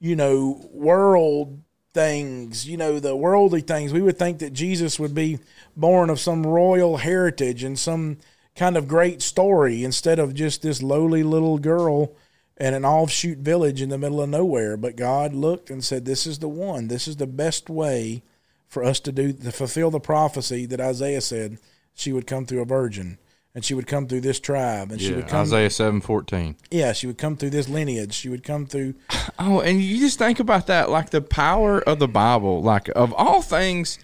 [0.00, 1.60] you know, world
[1.92, 3.92] things, you know, the worldly things.
[3.92, 5.38] We would think that Jesus would be
[5.76, 8.18] born of some royal heritage and some
[8.56, 12.12] kind of great story instead of just this lowly little girl
[12.56, 14.76] in an offshoot village in the middle of nowhere.
[14.76, 16.88] But God looked and said, This is the one.
[16.88, 18.22] This is the best way
[18.66, 21.58] for us to do to fulfill the prophecy that Isaiah said
[21.94, 23.18] she would come through a virgin
[23.54, 26.56] and she would come through this tribe and she would come Isaiah seven fourteen.
[26.70, 28.94] yeah she would come through this lineage she would come through
[29.38, 33.12] Oh, and you just think about that, like the power of the Bible, like of
[33.14, 33.98] all things.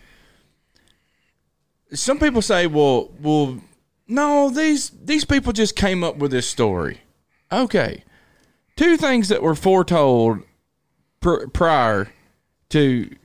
[1.92, 3.60] Some people say, "Well, well,
[4.08, 7.00] no, these these people just came up with this story."
[7.52, 8.02] Okay,
[8.76, 10.40] two things that were foretold
[11.20, 12.12] pr- prior
[12.70, 13.19] to a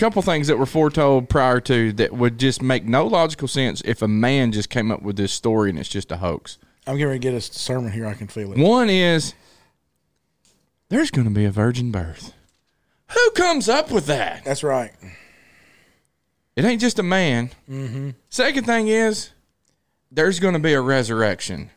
[0.00, 4.00] couple things that were foretold prior to that would just make no logical sense if
[4.00, 6.56] a man just came up with this story and it's just a hoax.
[6.86, 9.34] i'm getting ready to get a sermon here i can feel it One is
[10.88, 12.32] there's going to be a virgin birth.
[13.12, 14.42] Who comes up with that?
[14.44, 14.92] that's right
[16.56, 17.50] It ain't just a man.
[17.68, 18.10] Mm-hmm.
[18.28, 19.30] Second thing is
[20.10, 21.70] there's going to be a resurrection.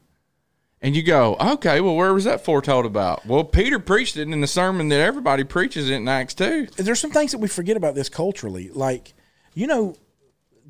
[0.83, 3.25] And you go, okay, well, where was that foretold about?
[3.25, 6.67] Well, Peter preached it in the sermon that everybody preaches it in Acts 2.
[6.75, 9.13] there's some things that we forget about this culturally like
[9.53, 9.95] you know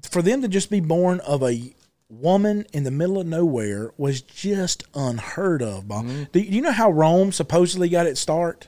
[0.10, 1.73] for them to just be born of a
[2.10, 6.06] woman in the middle of nowhere was just unheard of Bob.
[6.06, 6.23] Mm-hmm.
[6.32, 8.67] do you know how rome supposedly got its start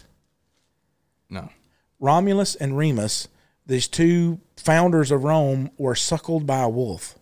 [1.29, 1.49] No.
[1.99, 3.27] romulus and remus
[3.67, 7.19] these two founders of rome were suckled by a wolf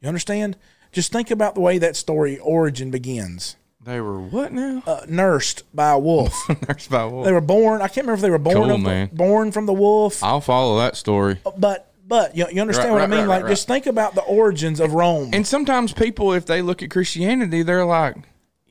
[0.00, 0.56] you understand
[0.94, 4.82] just think about the way that story origin begins They were what now?
[4.86, 6.32] uh, nursed by a wolf
[6.68, 7.26] Nursed by a wolf.
[7.26, 9.10] they were born i can't remember if they were born Cool, of the- man.
[9.12, 11.38] born from the wolf I'll follow that story.
[11.58, 13.20] but but you, you understand Right, what I mean?
[13.20, 15.30] right, like, right, just think about the origins of Rome.
[15.32, 18.14] And sometimes people, if they look at Christianity, they're like,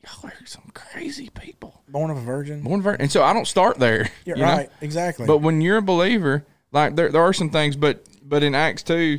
[0.04, 1.82] y'all are some crazy people.
[1.88, 2.62] Born of a virgin.
[2.62, 4.08] Born vir- And so I don't start there.
[4.24, 4.48] You're you know?
[4.52, 5.26] right, exactly.
[5.26, 8.84] But when you're a believer, like there, there are some things, but but in Acts
[8.84, 9.18] two,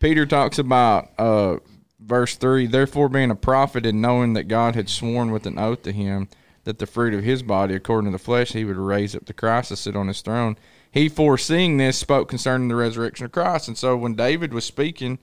[0.00, 1.58] Peter talks about uh,
[2.04, 2.66] verse three.
[2.66, 6.28] Therefore, being a prophet and knowing that God had sworn with an oath to him
[6.64, 9.34] that the fruit of his body, according to the flesh, he would raise up the
[9.34, 10.56] Christ to sit on his throne.
[10.90, 13.68] He, foreseeing this, spoke concerning the resurrection of Christ.
[13.68, 15.18] And so, when David was speaking,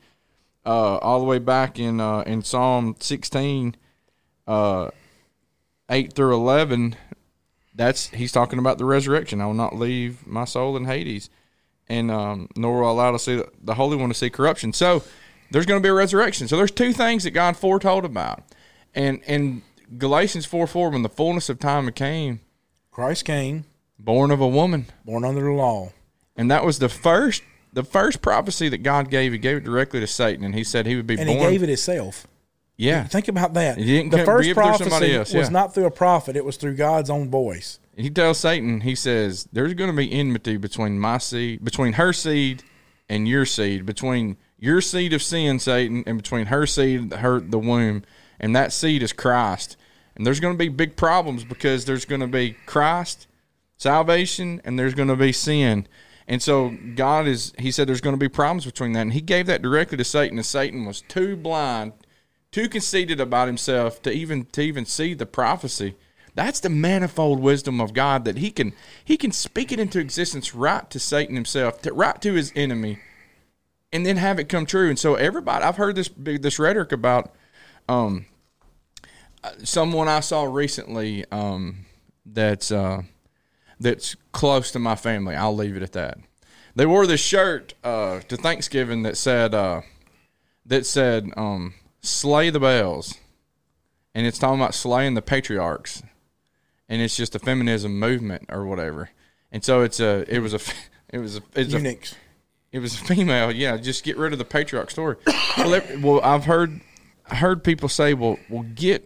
[0.65, 3.75] uh, all the way back in uh, in Psalm sixteen,
[4.47, 4.89] uh,
[5.89, 6.95] eight through eleven,
[7.73, 9.41] that's he's talking about the resurrection.
[9.41, 11.29] I will not leave my soul in Hades,
[11.87, 14.73] and um, nor will I allow to see the, the Holy One to see corruption.
[14.73, 15.03] So
[15.51, 16.47] there's going to be a resurrection.
[16.47, 18.43] So there's two things that God foretold about,
[18.95, 19.61] and and
[19.97, 22.39] Galatians four four, when the fullness of time came,
[22.91, 23.65] Christ came,
[23.99, 25.91] born of a woman, born under the law.
[26.35, 29.31] and that was the first the first prophecy that God gave.
[29.31, 31.27] He gave it directly to Satan, and he said he would be born.
[31.27, 31.51] And born.
[31.51, 32.27] he gave it himself.
[32.77, 33.77] yeah, Think about that.
[33.77, 37.09] He didn't the first prophecy else, was not through a prophet, it was through God's
[37.09, 37.79] own voice.
[37.95, 42.13] he tells Satan, he says, "There's going to be enmity between my seed, between her
[42.13, 42.63] seed,
[43.09, 47.59] and your seed, between your seed of sin, Satan, and between her seed, her the
[47.59, 48.03] womb,
[48.39, 49.75] and that seed is Christ.
[50.15, 53.27] And there's going to be big problems because there's going to be Christ,
[53.75, 55.87] salvation, and there's going to be sin."
[56.27, 59.19] And so God is, he said, there's going to be problems between that, and he
[59.19, 61.91] gave that directly to Satan, and Satan was too blind,
[62.51, 65.95] too conceited about himself to even to even see the prophecy.
[66.35, 70.53] That's the manifold wisdom of God that he can he can speak it into existence
[70.53, 72.99] right to Satan himself, to, right to his enemy,
[73.93, 74.89] and then have it come true.
[74.89, 77.33] And so everybody, I've heard this this rhetoric about
[77.89, 78.25] um,
[79.63, 81.85] someone I saw recently um,
[82.25, 83.03] that's uh,
[83.79, 85.35] that's close to my family.
[85.35, 86.17] I'll leave it at that.
[86.75, 89.81] They wore this shirt uh, to Thanksgiving that said uh,
[90.65, 93.15] that said um, "Slay the Bells,"
[94.15, 96.01] and it's talking about slaying the patriarchs,
[96.87, 99.09] and it's just a feminism movement or whatever.
[99.51, 100.59] And so it's a it was a
[101.09, 101.77] it was a it's a.
[102.71, 103.51] it was a female.
[103.51, 105.17] Yeah, just get rid of the patriarch story.
[105.57, 106.81] well, ev- well, I've heard
[107.25, 109.05] heard people say, "Well, well, get."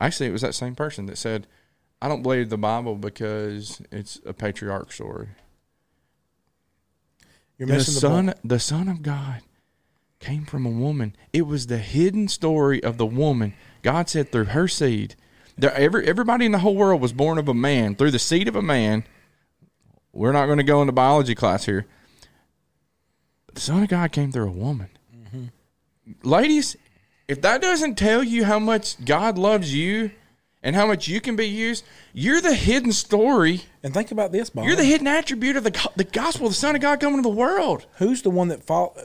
[0.00, 1.46] Actually, it was that same person that said,
[2.00, 5.28] "I don't believe the Bible because it's a patriarch story."
[7.58, 8.38] You're The missing the son, point.
[8.44, 9.42] the son of God,
[10.20, 11.14] came from a woman.
[11.32, 13.54] It was the hidden story of the woman.
[13.82, 15.16] God said through her seed,
[15.56, 18.46] There, every everybody in the whole world was born of a man through the seed
[18.46, 19.04] of a man.
[20.12, 21.86] We're not going to go into biology class here.
[23.58, 24.88] The Son of God came through a woman.
[25.12, 25.46] Mm-hmm.
[26.22, 26.76] Ladies,
[27.26, 30.12] if that doesn't tell you how much God loves you
[30.62, 33.62] and how much you can be used, you're the hidden story.
[33.82, 34.64] And think about this, Bob.
[34.64, 37.34] You're the hidden attribute of the the gospel, the Son of God coming to the
[37.34, 37.86] world.
[37.96, 38.94] Who's the one that fall?
[38.96, 39.02] Uh,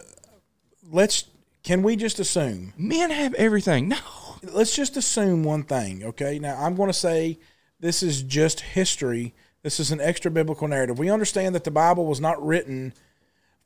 [0.91, 1.25] let's.
[1.63, 2.73] Can we just assume?
[2.77, 3.87] Men have everything.
[3.87, 3.97] No.
[4.43, 6.03] Let's just assume one thing.
[6.03, 6.37] Okay.
[6.37, 7.39] Now I'm going to say
[7.79, 9.33] this is just history.
[9.63, 10.99] This is an extra biblical narrative.
[10.99, 12.93] We understand that the Bible was not written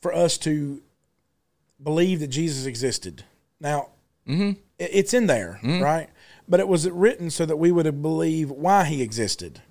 [0.02, 0.82] for us to
[1.82, 3.24] believe that Jesus existed.
[3.60, 3.90] Now,
[4.28, 4.60] Mm-hmm.
[4.78, 6.10] it's in there, right?
[6.50, 9.62] But it was written so that we would believe why he existed.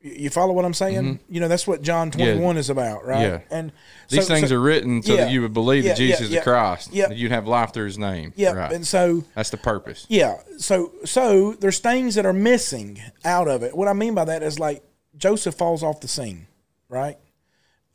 [0.00, 1.20] You- follow what I'm saying?
[1.28, 3.18] You know, that's what John 21 is about, right?
[3.18, 3.52] Mm-hmm.
[3.52, 3.58] Yeah.
[3.58, 3.72] And
[4.08, 5.24] These things so- are written so yeah.
[5.24, 6.40] that you would believe Yeah, that Jesus yeah, is yeah.
[6.40, 6.92] the Christ.
[6.94, 7.10] Yeah.
[7.10, 8.32] You'd have life through his name.
[8.34, 8.52] Yeah.
[8.52, 8.72] Right.
[8.72, 10.06] And so, That's the purpose.
[10.08, 10.38] yeah.
[10.56, 13.76] So, so there's things that are missing out of it.
[13.76, 14.82] What I mean by that is like
[15.18, 16.46] Joseph falls off the scene,
[16.88, 17.18] right?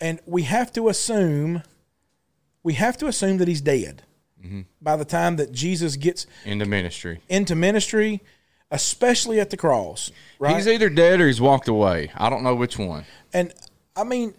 [0.02, 1.64] And we have to assume,
[2.64, 4.04] we have to assume that he's dead
[4.44, 4.62] Mm-hmm.
[4.80, 7.20] by the time that Jesus gets Into ministry.
[7.30, 8.22] into ministry,
[8.70, 10.56] especially at the cross, right?
[10.56, 12.12] He's either dead or he's walked away.
[12.16, 13.06] I don't know which one.
[13.34, 13.52] and
[13.96, 14.36] I mean,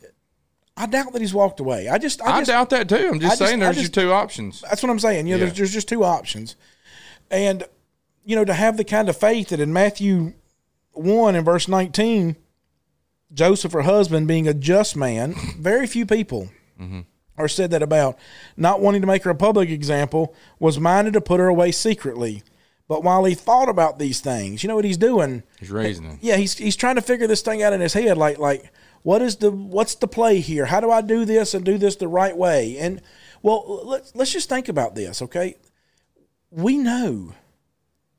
[0.77, 1.89] I doubt that he's walked away.
[1.89, 3.09] I just, I, I, doubt that too.
[3.15, 4.61] I'm just I saying I there's just- your two options.
[4.61, 5.27] That's what I'm saying.
[5.27, 5.47] You know, Yeah.
[5.47, 6.55] there's, there's just two options.
[7.29, 7.65] And,
[8.25, 10.35] you know, to have the kind of faith that in Matthew
[10.93, 12.37] 1 and verse 19,
[13.33, 16.49] Joseph, her husband, being a just man, very few people
[16.81, 17.01] mm-hmm.
[17.37, 18.19] are said that about,
[18.57, 22.43] not wanting to make her a public example, was minded to put her away secretly.
[22.89, 25.43] But while he thought about these things, you know what he's doing?
[25.59, 26.19] He's raising him.
[26.23, 28.17] Yeah, he's he's trying to figure this thing out in his head.
[28.17, 28.71] Like like
[29.03, 30.67] what is the what's the play here?
[30.67, 32.79] How do I do this and do this the right way?
[32.79, 33.03] And
[33.43, 35.57] well, let's let's just think about this, okay?
[36.51, 37.35] We know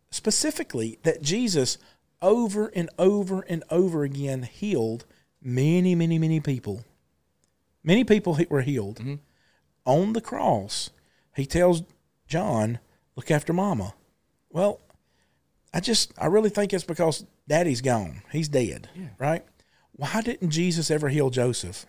[0.10, 1.78] specifically that Jesus
[2.21, 5.06] over and over and over again healed
[5.41, 6.84] many many many people.
[7.84, 9.15] Many people were healed mm-hmm.
[9.86, 10.89] on the cross.
[11.36, 11.84] He tells
[12.27, 12.80] John,
[13.15, 13.93] "Look after Mama."
[14.49, 14.82] Well,
[15.73, 18.23] I just I really think it's because daddy's gone.
[18.32, 18.89] He's dead.
[19.19, 19.45] Right?
[19.93, 21.86] Why didn't Jesus ever heal Joseph?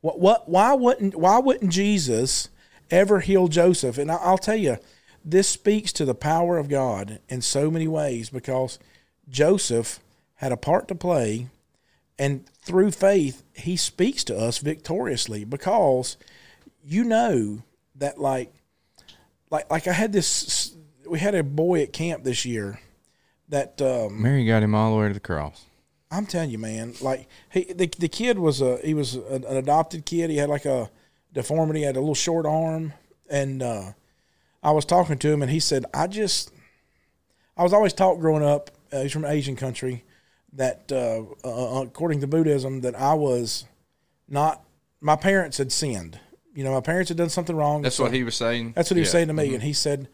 [0.00, 2.48] What what why wouldn't why wouldn't Jesus
[2.90, 3.98] ever heal Joseph?
[3.98, 4.78] And I, I'll tell you,
[5.24, 8.78] this speaks to the power of God in so many ways because
[9.28, 10.00] Joseph
[10.36, 11.48] had a part to play
[12.18, 16.16] and through faith he speaks to us victoriously because
[16.84, 17.62] you know
[17.96, 18.52] that like
[19.50, 20.74] like like I had this
[21.08, 22.80] we had a boy at camp this year
[23.48, 25.64] that um, Mary got him all the way to the cross.
[26.10, 26.94] I'm telling you, man.
[27.00, 30.30] Like he, the the kid was a he was an, an adopted kid.
[30.30, 30.90] He had like a
[31.32, 31.80] deformity.
[31.80, 32.92] He had a little short arm,
[33.28, 33.92] and uh,
[34.62, 36.52] I was talking to him, and he said, "I just,
[37.56, 38.70] I was always taught growing up.
[38.94, 40.04] Uh, he's from an Asian country
[40.52, 43.64] that, uh, uh, according to Buddhism, that I was
[44.28, 44.62] not.
[45.00, 46.20] My parents had sinned.
[46.54, 47.82] You know, my parents had done something wrong.
[47.82, 48.72] That's so- what he was saying.
[48.76, 50.08] that's what he was saying to me, and he said,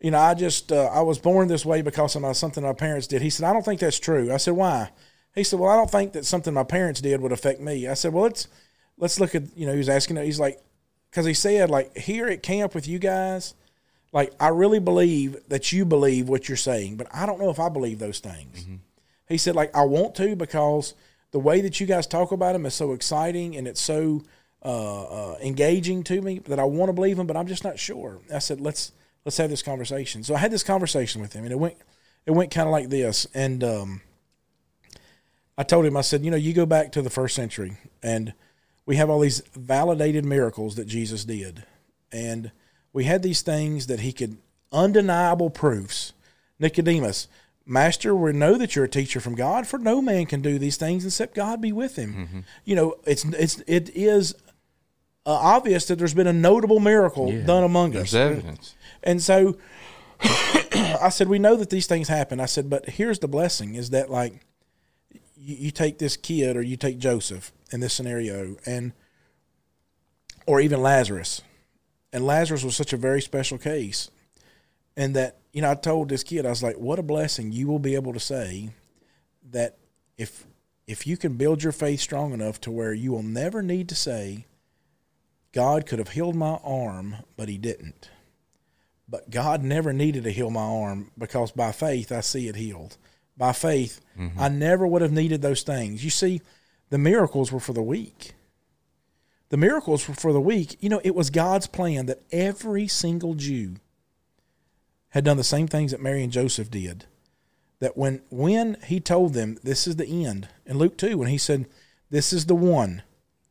[0.00, 2.72] "You know, I just uh, I was born this way because of my, something my
[2.72, 4.90] parents did." He said, "I don't think that's true." I said, "Why?"
[5.34, 7.94] He said, "Well, I don't think that something my parents did would affect me." I
[7.94, 8.48] said, "Well, let's
[8.98, 10.16] let's look at you know." He was asking.
[10.16, 10.60] He's like,
[11.10, 13.54] because he said like here at camp with you guys,
[14.14, 17.58] like I really believe that you believe what you're saying, but I don't know if
[17.58, 18.64] I believe those things.
[19.28, 20.94] He said like I want to because
[21.32, 24.22] the way that you guys talk about him is so exciting and it's so
[24.64, 27.78] uh, uh, engaging to me that I want to believe him, but I'm just not
[27.78, 28.20] sure.
[28.32, 28.92] I said let's
[29.24, 30.22] let's have this conversation.
[30.22, 31.76] So I had this conversation with him, and it went
[32.24, 34.00] it went kind of like this, and um,
[35.58, 38.32] I told him I said you know you go back to the first century and
[38.86, 41.64] we have all these validated miracles that Jesus did,
[42.12, 42.52] and
[42.94, 44.38] we had these things that he could
[44.72, 46.14] undeniable proofs.
[46.58, 47.28] Nicodemus,
[47.66, 50.76] Master, we know that you're a teacher from God, for no man can do these
[50.76, 52.44] things except God be with him.
[52.64, 54.34] You know, it's it's it is
[55.26, 58.12] uh, obvious that there's been a notable miracle done among us.
[58.12, 58.74] There's evidence.
[59.02, 59.56] And so
[60.20, 62.40] I said, we know that these things happen.
[62.40, 64.34] I said, but here's the blessing is that like
[65.36, 68.92] you, you take this kid or you take Joseph in this scenario and
[70.46, 71.42] or even Lazarus.
[72.14, 74.08] And Lazarus was such a very special case.
[74.96, 77.66] And that, you know, I told this kid, I was like, what a blessing you
[77.66, 78.70] will be able to say
[79.50, 79.76] that
[80.16, 80.46] if
[80.86, 83.96] if you can build your faith strong enough to where you will never need to
[83.96, 84.46] say,
[85.50, 88.10] God could have healed my arm, but he didn't.
[89.08, 92.96] But God never needed to heal my arm because by faith I see it healed.
[93.36, 94.38] By faith, mm-hmm.
[94.38, 96.04] I never would have needed those things.
[96.04, 96.42] You see,
[96.90, 98.34] the miracles were for the weak.
[99.54, 103.76] The miracles for the weak, You know, it was God's plan that every single Jew
[105.10, 107.04] had done the same things that Mary and Joseph did.
[107.78, 111.38] that when when he told them this is the end in Luke two, when he
[111.38, 111.66] said,
[112.10, 113.04] This is the one,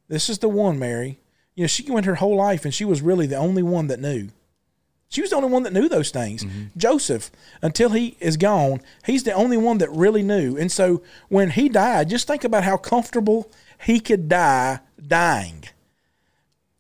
[0.09, 1.19] this is the one, Mary.
[1.55, 4.01] You know, she went her whole life and she was really the only one that
[4.01, 4.27] knew.
[5.07, 6.43] She was the only one that knew those things.
[6.43, 6.77] Mm-hmm.
[6.77, 7.31] Joseph,
[7.61, 10.57] until he is gone, he's the only one that really knew.
[10.57, 13.49] And so when he died, just think about how comfortable
[13.79, 15.63] he could die dying.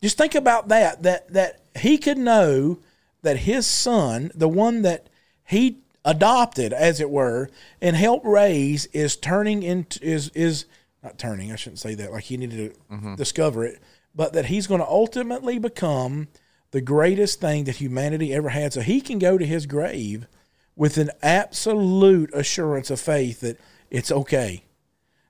[0.03, 2.79] Just think about that that that he could know
[3.21, 5.07] that his son, the one that
[5.45, 7.49] he adopted as it were
[7.81, 10.65] and helped raise is turning into is is
[11.01, 13.15] not turning, I shouldn't say that like he needed to mm-hmm.
[13.15, 13.81] discover it,
[14.13, 16.27] but that he's going to ultimately become
[16.71, 18.73] the greatest thing that humanity ever had.
[18.73, 20.27] So he can go to his grave
[20.75, 23.57] with an absolute assurance of faith that
[23.89, 24.65] it's okay.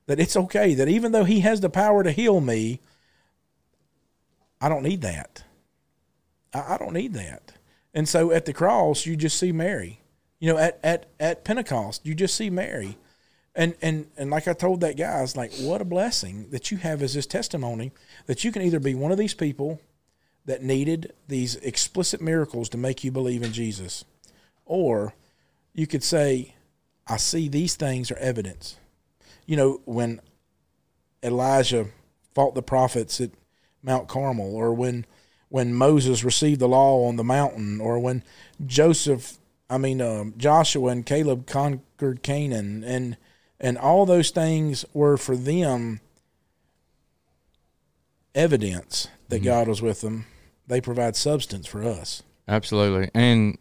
[0.07, 0.73] That it's okay.
[0.73, 2.79] That even though he has the power to heal me,
[4.63, 5.43] I don't need that.
[6.53, 7.51] I, I don't need that.
[7.93, 9.99] And so at the cross, you just see Mary.
[10.39, 12.97] You know, at, at, at Pentecost, you just see Mary.
[13.55, 16.71] And, and and like I told that guy, I was like, what a blessing that
[16.71, 17.91] you have as this testimony
[18.25, 19.81] that you can either be one of these people
[20.45, 24.05] that needed these explicit miracles to make you believe in Jesus,
[24.65, 25.13] or
[25.73, 26.55] you could say,
[27.05, 28.77] I see these things are evidence.
[29.45, 30.21] You know, when
[31.21, 31.87] Elijah
[32.33, 33.31] fought the prophets at
[33.83, 35.05] Mount Carmel, or when
[35.49, 38.23] when Moses received the law on the mountain, or when
[38.65, 39.37] Joseph,
[39.69, 43.17] I mean um, Joshua and Caleb conquered Canaan, and
[43.59, 45.99] and all those things were for them
[48.33, 50.25] evidence that God was with them.
[50.67, 52.23] They provide substance for us.
[52.47, 53.09] Absolutely.
[53.13, 53.57] And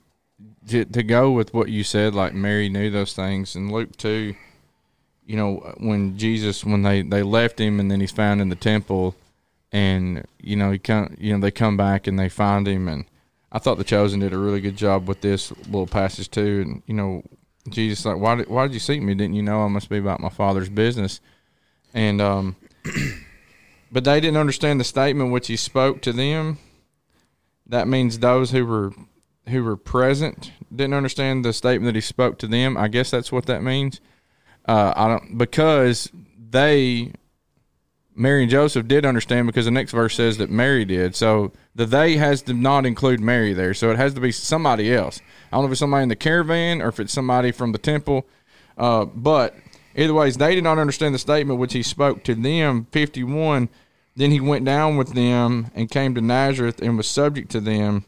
[0.68, 4.34] to, to go with what you said, like Mary knew those things, and Luke too.
[5.24, 8.56] You know, when Jesus, when they they left him, and then he's found in the
[8.56, 9.14] temple,
[9.72, 13.06] and you know he come, you know they come back and they find him, and
[13.50, 16.82] I thought the chosen did a really good job with this little passage too, and
[16.86, 17.22] you know,
[17.68, 19.14] Jesus like, why did why did you seek me?
[19.14, 21.20] Didn't you know I must be about my father's business?
[21.94, 22.56] And um,
[23.92, 26.58] but they didn't understand the statement which he spoke to them.
[27.66, 28.92] That means those who were
[29.48, 32.76] who were present didn't understand the statement that he spoke to them.
[32.76, 34.00] I guess that's what that means.
[34.66, 36.10] Uh, I don't because
[36.50, 37.12] they
[38.14, 41.14] Mary and Joseph did understand because the next verse says that Mary did.
[41.16, 43.74] So the they has to not include Mary there.
[43.74, 45.20] So it has to be somebody else.
[45.50, 47.78] I don't know if it's somebody in the caravan or if it's somebody from the
[47.78, 48.26] temple.
[48.76, 49.54] Uh, but
[49.94, 52.86] either ways, they did not understand the statement which he spoke to them.
[52.90, 53.68] Fifty one.
[54.14, 58.04] Then he went down with them and came to Nazareth and was subject to them.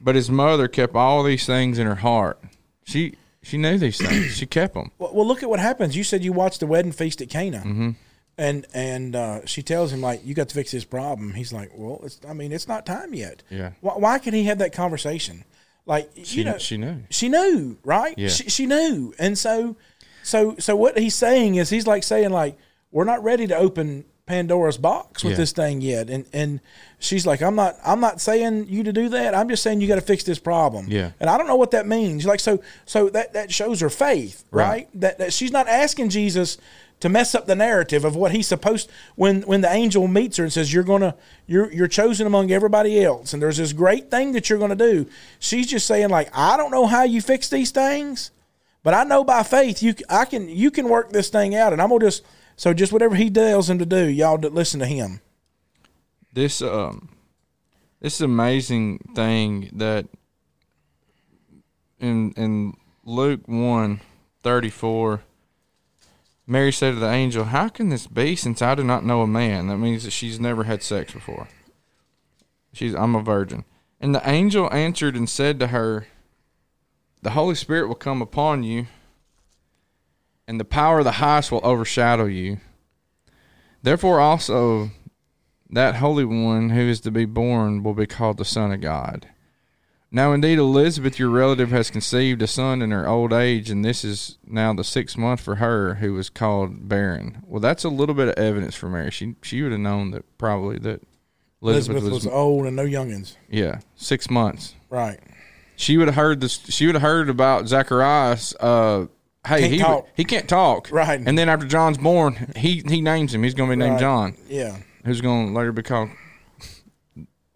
[0.00, 2.40] But his mother kept all these things in her heart.
[2.84, 4.36] She she knew these things.
[4.36, 4.90] She kept them.
[4.98, 5.96] Well, well, look at what happens.
[5.96, 7.94] You said you watched the wedding feast at Cana,
[8.38, 11.70] and and uh, she tells him like, "You got to fix this problem." He's like,
[11.74, 13.72] "Well, it's, I mean, it's not time yet." Yeah.
[13.80, 15.44] Why, why can he have that conversation?
[15.84, 17.02] Like, She you know, she knew.
[17.10, 18.14] she knew, right?
[18.18, 18.28] Yeah.
[18.28, 19.74] She, she knew, and so,
[20.22, 22.56] so, so what he's saying is he's like saying like,
[22.92, 25.36] "We're not ready to open Pandora's box with Yeah.
[25.38, 26.60] this thing yet," and and
[26.98, 29.34] she's like, "I'm not, I'm not saying you to do that.
[29.34, 31.12] I'm just saying you got to fix this problem." Yeah.
[31.20, 32.26] and I don't know what that means.
[32.26, 34.68] Like, so, so that that shows her faith, right?
[34.68, 34.88] Right.
[35.00, 36.58] That that she's not asking Jesus
[37.00, 40.44] to mess up the narrative of what he's supposed when when the angel meets her
[40.44, 41.14] and says you're gonna
[41.46, 43.32] you're you're chosen among everybody else.
[43.32, 45.06] And there's this great thing that you're gonna do.
[45.38, 48.30] She's just saying like i don't know how you fix these things
[48.82, 51.82] but i know by faith you i can you can work this thing out and
[51.82, 52.24] i'm gonna just
[52.56, 55.20] so just whatever he tells him to do y'all listen to him.
[56.32, 57.10] This um
[58.00, 60.06] this amazing thing that
[61.98, 62.74] in in
[63.04, 64.00] Luke 1
[64.42, 65.22] 34
[66.50, 69.26] Mary said to the angel, How can this be since I do not know a
[69.26, 69.66] man?
[69.66, 71.46] That means that she's never had sex before.
[72.72, 73.66] She's I'm a virgin.
[74.00, 76.06] And the angel answered and said to her,
[77.20, 78.86] The Holy Spirit will come upon you,
[80.46, 82.60] and the power of the highest will overshadow you.
[83.82, 84.90] Therefore also
[85.68, 89.28] that Holy One who is to be born will be called the Son of God.
[90.10, 94.04] Now, indeed, Elizabeth, your relative, has conceived a son in her old age, and this
[94.04, 97.42] is now the sixth month for her, who was called barren.
[97.44, 99.10] Well, that's a little bit of evidence for Mary.
[99.10, 101.02] She she would have known that probably that
[101.60, 104.74] Elizabeth, elizabeth was old and no youngins yeah six months.
[104.88, 105.18] right
[105.76, 106.58] She would have heard this.
[106.70, 108.54] She would have heard about Zacharias.
[108.58, 109.06] Uh,
[109.46, 110.08] hey, Can't he talk.
[110.14, 110.88] he can't talk.
[110.90, 111.20] Right.
[111.24, 113.42] And then after John's born, he he names him.
[113.42, 114.00] He's going to be named Right.
[114.00, 116.08] John yeah who's going to later be called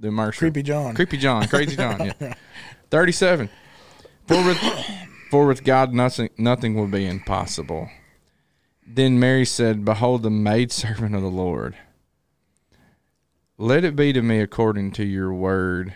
[0.03, 0.37] the immerser.
[0.37, 2.13] creepy john Creepy John, Crazy John.
[2.21, 2.35] Yeah,
[2.91, 3.49] thirty-seven.
[4.27, 4.59] For with
[5.31, 7.89] for with God nothing nothing will be impossible.
[8.87, 11.77] Then Mary said, "Behold, the maidservant of the Lord.
[13.59, 15.95] Let it be to me according to your word."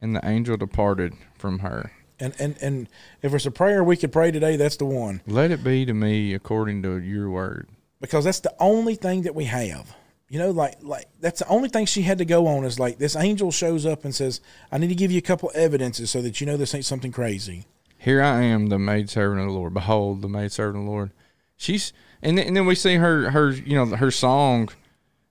[0.00, 1.92] And the angel departed from her.
[2.20, 2.88] And and and
[3.22, 5.92] if it's a prayer we could pray today, that's the one Let it be to
[5.94, 7.68] me according to your word.
[8.00, 9.94] because that's the only thing that we have.
[10.28, 12.98] You know, like like that's the only thing she had to go on is like
[12.98, 16.20] this angel shows up and says, "I need to give you a couple evidences so
[16.20, 17.64] that you know this ain't something crazy."
[17.96, 19.74] Here I am, the maid servant of the Lord.
[19.74, 21.10] Behold, the maid servant of the Lord.
[21.56, 24.68] She's and then, and then we see her her you know her song.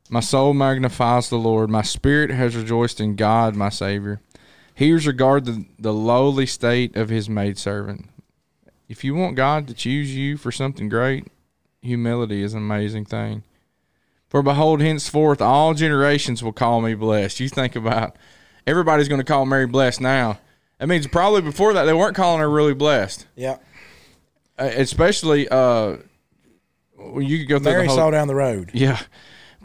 [0.09, 1.69] My soul magnifies the Lord.
[1.69, 4.21] My spirit has rejoiced in God, my Savior.
[4.73, 8.09] Here's regard the, the lowly state of his maidservant.
[8.87, 11.27] If you want God to choose you for something great,
[11.81, 13.43] humility is an amazing thing.
[14.29, 17.39] For behold, henceforth all generations will call me blessed.
[17.39, 18.15] You think about
[18.65, 20.39] everybody's going to call Mary blessed now.
[20.79, 23.25] That means probably before that they weren't calling her really blessed.
[23.35, 23.57] Yeah,
[24.59, 25.97] Uh, especially uh
[27.19, 28.71] you could go through Mary the saw down the road.
[28.73, 28.99] yeah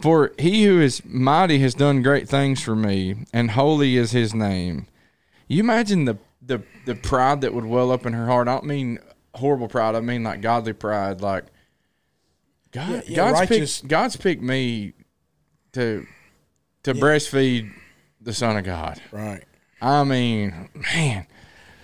[0.01, 4.35] for he who is mighty has done great things for me and holy is his
[4.35, 4.87] name
[5.49, 8.65] you imagine the the the pride that would well up in her heart i don't
[8.65, 8.99] mean
[9.35, 11.45] horrible pride i mean like godly pride like
[12.73, 14.95] god Yeah, yeah, god's righteous- picked god's picked me
[15.73, 16.07] to
[16.83, 17.71] to breastfeed
[18.21, 19.45] the son of god Right.
[19.81, 21.27] i mean man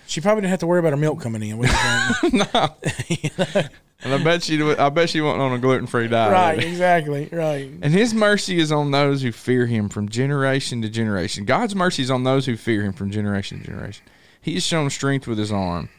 [0.07, 1.61] She probably didn't have to worry about her milk coming in.
[1.61, 2.53] Think?
[4.01, 6.63] and i bet she i bet she wasn't on a gluten-free diet right.
[6.63, 7.29] Exactly.
[7.31, 7.69] Right.
[7.81, 11.45] And his mercy is on those who fear him from generation to generation.
[11.45, 14.03] God's mercy is on those who fear him from generation to generation.
[14.41, 15.89] He has shown strength with his arm.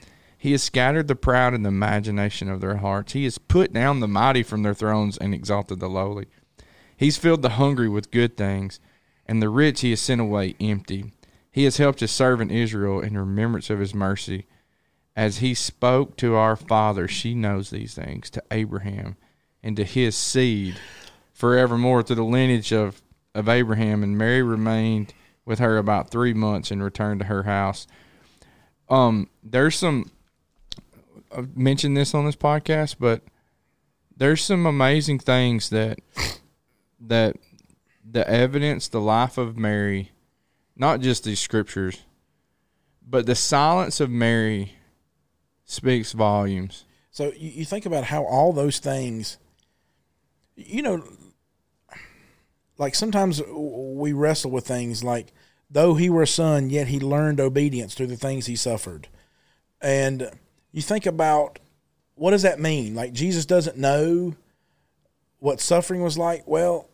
[0.42, 3.12] He has scattered the proud in the imagination of their hearts.
[3.12, 6.28] He has put down the mighty from their thrones and exalted the lowly.
[6.96, 8.80] He's filled the hungry with good things,
[9.26, 11.12] and the rich he has sent away empty.
[11.52, 14.46] He has helped his servant Israel in remembrance of his mercy.
[15.14, 19.16] As he spoke to our father, she knows these things, to Abraham
[19.62, 20.80] and to his seed
[21.34, 23.02] forevermore to the lineage of,
[23.34, 24.02] of Abraham.
[24.02, 25.12] And Mary remained
[25.44, 27.86] with her about three months and returned to her house.
[28.88, 30.10] Um, there's some,
[31.32, 33.22] I've mentioned this on this podcast, but
[34.16, 35.98] there's some amazing things that,
[37.00, 37.36] that
[38.04, 40.10] the evidence, the life of Mary,
[40.76, 42.00] not just these scriptures,
[43.06, 44.74] but the silence of Mary
[45.64, 46.84] speaks volumes.
[47.10, 49.38] So you, you think about how all those things,
[50.56, 51.02] you know,
[52.78, 55.32] like sometimes we wrestle with things like,
[55.70, 59.08] though he were a son, yet he learned obedience through the things he suffered.
[59.80, 60.30] And
[60.72, 61.58] you think about
[62.14, 62.94] what does that mean?
[62.94, 64.34] Like Jesus doesn't know
[65.38, 66.42] what suffering was like.
[66.46, 66.86] Well,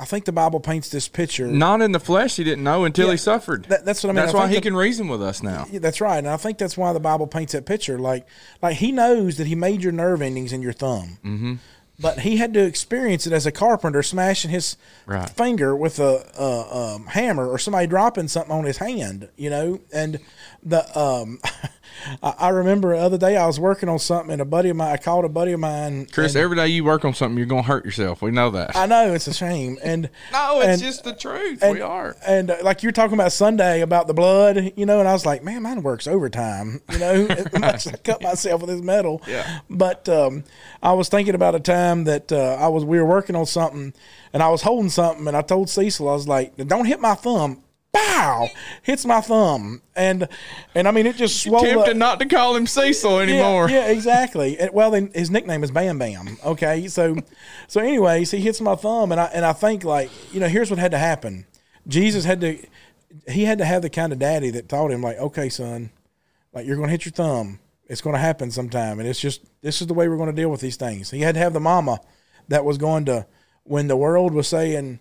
[0.00, 1.46] I think the Bible paints this picture.
[1.46, 3.66] Not in the flesh, he didn't know until Yeah, he suffered.
[3.66, 4.24] that- that's what I mean.
[4.24, 5.66] That's I why he the- can reason with us now.
[5.70, 7.98] Yeah, that's right, and I think that's why the Bible paints that picture.
[7.98, 8.26] Like,
[8.62, 11.54] like he knows that he made your nerve endings in your thumb, mm-hmm.
[12.00, 14.76] but he had to experience it as a carpenter smashing his
[15.06, 15.28] Right.
[15.30, 19.28] finger with a, a um, hammer, or somebody dropping something on his hand.
[19.36, 20.18] You know, and
[20.64, 21.38] the um,
[22.22, 24.76] I, I remember the other day I was working on something, and a buddy of
[24.76, 27.46] mine, I called a buddy of mine, Chris, every day you work on something, you're
[27.46, 28.22] gonna hurt yourself.
[28.22, 28.76] We know that.
[28.76, 31.62] I know it's a shame, and no, it's and- just the truth.
[31.62, 32.16] and, we are.
[32.26, 35.26] And uh, like you're talking about Sunday about the blood, you know, and I was
[35.26, 37.26] like, man, mine works overtime, you know.
[37.54, 39.22] I cut myself with this metal.
[39.26, 39.60] Yeah.
[39.70, 40.44] But um,
[40.82, 43.92] I was thinking about a time that uh, I was we were working on something,
[44.32, 47.14] and I was holding something, and I told Cecil I was like, don't hit my
[47.14, 47.62] thumb.
[47.92, 48.48] Bow
[48.82, 50.26] hits my thumb, and
[50.74, 51.94] and I mean it just swelled up.
[51.94, 53.68] Not to call him Cecil anymore.
[53.68, 54.58] Yeah, yeah exactly.
[54.58, 56.38] And, well, then his nickname is Bam Bam.
[56.44, 57.16] Okay, so
[57.68, 60.70] so anyways, he hits my thumb, and I and I think like you know, here's
[60.70, 61.46] what had to happen.
[61.86, 62.58] Jesus had to
[63.28, 65.90] he had to have the kind of daddy that taught him like, okay, son,
[66.54, 67.58] like you're going to hit your thumb.
[67.86, 70.40] It's going to happen sometime, and it's just this is the way we're going to
[70.40, 71.10] deal with these things.
[71.10, 72.00] He had to have the mama
[72.48, 73.26] that was going to
[73.64, 75.00] when the world was saying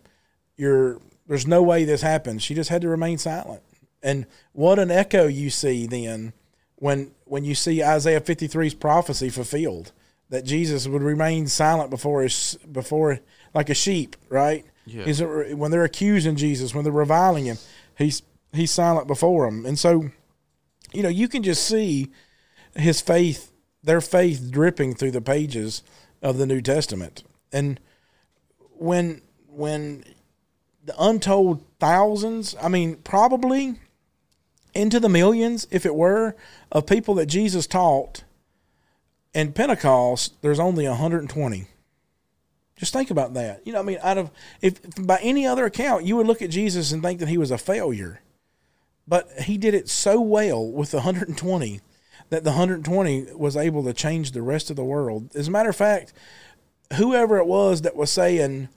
[0.57, 2.43] you're there's no way this happens.
[2.43, 3.61] She just had to remain silent.
[4.03, 6.33] And what an echo you see then
[6.75, 9.91] when when you see Isaiah 53's prophecy fulfilled
[10.29, 13.19] that Jesus would remain silent before his before
[13.53, 14.65] like a sheep, right?
[14.85, 15.03] Yeah.
[15.03, 17.57] Is it, when they're accusing Jesus, when they're reviling him,
[17.97, 19.65] he's he's silent before them.
[19.65, 20.09] And so,
[20.91, 22.09] you know, you can just see
[22.75, 23.51] his faith,
[23.83, 25.83] their faith dripping through the pages
[26.21, 27.23] of the New Testament.
[27.51, 27.79] And
[28.77, 30.03] when when
[30.83, 33.75] the untold thousands, I mean, probably
[34.73, 36.35] into the millions, if it were,
[36.71, 38.23] of people that Jesus taught
[39.33, 41.67] in Pentecost, there's only 120.
[42.77, 43.61] Just think about that.
[43.65, 46.49] You know, I mean, out of if by any other account, you would look at
[46.49, 48.21] Jesus and think that he was a failure,
[49.07, 51.81] but he did it so well with the 120
[52.29, 55.35] that the 120 was able to change the rest of the world.
[55.35, 56.13] As a matter of fact,
[56.95, 58.69] whoever it was that was saying,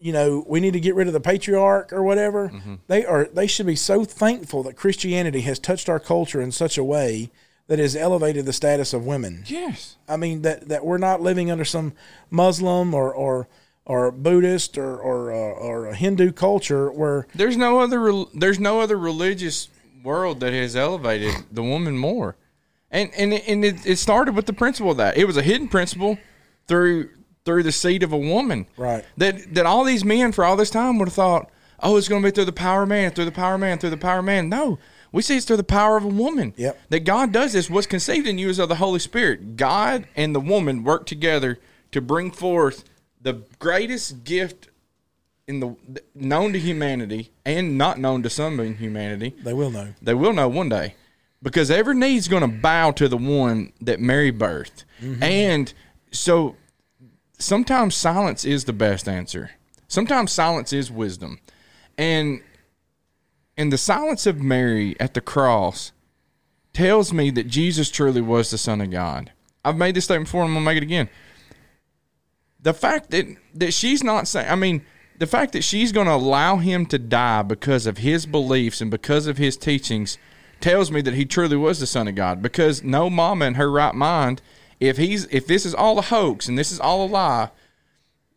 [0.00, 2.48] you know, we need to get rid of the patriarch or whatever.
[2.48, 2.76] Mm-hmm.
[2.88, 6.78] They are they should be so thankful that Christianity has touched our culture in such
[6.78, 7.30] a way
[7.66, 9.44] that has elevated the status of women.
[9.46, 9.96] Yes.
[10.08, 11.92] I mean that that we're not living under some
[12.30, 13.46] Muslim or or
[13.84, 18.80] or Buddhist or or uh, or a Hindu culture where There's no other there's no
[18.80, 19.68] other religious
[20.02, 22.36] world that has elevated the woman more.
[22.90, 25.18] And and and it, it started with the principle of that.
[25.18, 26.18] It was a hidden principle
[26.66, 27.10] through
[27.44, 28.66] through the seed of a woman.
[28.76, 29.04] Right.
[29.16, 32.22] That that all these men for all this time would have thought, "Oh, it's going
[32.22, 34.18] to be through the power of man, through the power of man, through the power
[34.18, 34.78] of man." No.
[35.12, 36.54] We see it's through the power of a woman.
[36.56, 36.78] Yep.
[36.90, 37.68] That God does this.
[37.68, 39.56] What's conceived in you is of the Holy Spirit.
[39.56, 41.58] God and the woman work together
[41.90, 42.84] to bring forth
[43.20, 44.68] the greatest gift
[45.48, 45.74] in the
[46.14, 49.34] known to humanity and not known to some in humanity.
[49.42, 49.88] they will know.
[50.00, 50.94] They will know one day
[51.42, 54.84] because every knee's going to bow to the one that Mary birthed.
[55.02, 55.22] Mm-hmm.
[55.22, 55.74] And
[56.12, 56.54] so
[57.40, 59.52] sometimes silence is the best answer.
[59.88, 61.40] Sometimes silence is wisdom.
[61.98, 62.42] And
[63.56, 65.92] and the silence of Mary at the cross
[66.72, 69.32] tells me that Jesus truly was the Son of God.
[69.64, 71.08] I've made this statement before and I'm gonna make it again.
[72.60, 74.84] The fact that that she's not saying I mean,
[75.18, 79.26] the fact that she's gonna allow him to die because of his beliefs and because
[79.26, 80.18] of his teachings
[80.60, 82.42] tells me that he truly was the Son of God.
[82.42, 84.40] Because no mama in her right mind,
[84.80, 87.50] if he's if this is all a hoax and this is all a lie,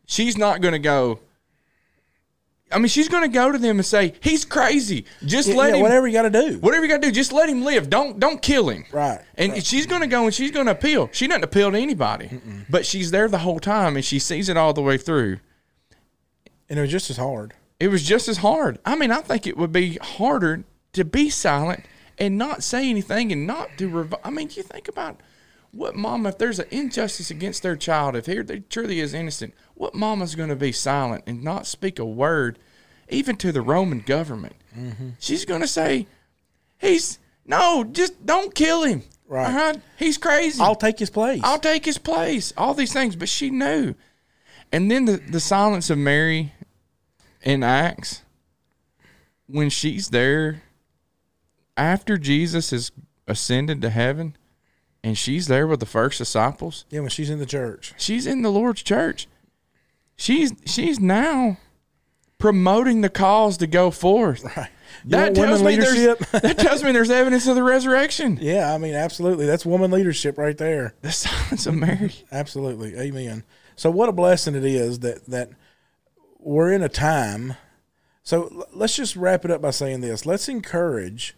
[0.06, 1.20] she's not gonna go
[2.74, 5.06] I mean, she's going to go to them and say, "He's crazy.
[5.26, 5.82] Just Yeah, let yeah, him.
[5.84, 6.58] whatever you got to do.
[6.60, 7.90] Whatever you got to do, just let him live.
[7.90, 8.86] Don't don't kill him.
[8.92, 11.10] Right, And she's going to go and she's going to appeal.
[11.12, 14.58] She doesn't appeal to anybody, but she's there the whole time and she sees it
[14.58, 15.38] all the way through.
[16.70, 17.54] And it was just as hard.
[17.80, 18.80] It was just as hard.
[18.86, 20.64] I mean, I think it would be harder
[20.94, 21.86] to be silent
[22.18, 25.20] and not say anything and not to rev- I mean, you think about
[25.74, 29.54] what mama if there's an injustice against their child, if here they truly is innocent,
[29.74, 32.60] what mama's going to be silent and not speak a word,
[33.10, 34.56] even to the Roman government?
[34.78, 35.10] Mm-hmm.
[35.20, 36.08] She's going to say,
[36.78, 39.04] "He's no, just don't kill him.
[39.28, 39.54] Right.
[39.54, 39.82] Right?
[39.98, 40.62] He's crazy.
[40.62, 41.42] I'll take his place.
[41.44, 42.54] I'll take his place.
[42.56, 43.96] All these things, but she knew.
[44.72, 46.54] And then the, the silence of Mary
[47.42, 48.22] in Acts,
[49.48, 50.62] when she's there
[51.76, 52.92] after Jesus has
[53.28, 54.36] ascended to heaven
[55.04, 57.94] and she's there with the first disciples, yeah, when she's in the church.
[57.98, 59.28] she's in the Lord's church.
[60.16, 61.58] She's she's now
[62.38, 64.44] promoting the cause to go forth.
[64.56, 64.70] Right.
[65.06, 66.20] You That tells me there's leadership?
[66.44, 68.38] that tells me there's evidence of the resurrection.
[68.40, 69.48] Yeah, I mean, absolutely.
[69.48, 70.94] That's woman leadership right there.
[71.02, 72.14] The silence of Mary.
[72.32, 72.96] Absolutely.
[72.96, 73.44] Amen.
[73.76, 75.50] So what a blessing it is that that
[76.40, 77.56] we're in a time.
[78.22, 80.26] So let's just wrap it up by saying this.
[80.28, 81.36] Let's encourage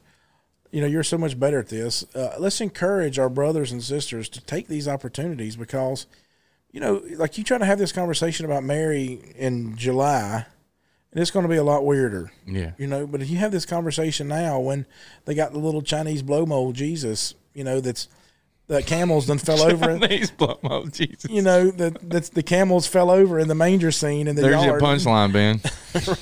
[0.76, 2.04] you know, you're so much better at this.
[2.14, 6.06] Uh, let's encourage our brothers and sisters to take these opportunities because,
[6.74, 10.46] you know, like you try to have this conversation about Mary in July,
[11.14, 12.30] and it's going to be a lot weirder.
[12.46, 12.72] Yeah.
[12.78, 14.86] You know, but if you have this conversation now when
[15.24, 18.10] they got the little Chinese blow mold Jesus, you know, that's
[18.68, 21.30] the camels then fell over and These blow mold Jesus.
[21.30, 24.64] you know that that's the camels fell over in the manger scene in the There's
[24.66, 25.62] your punchline, Ben.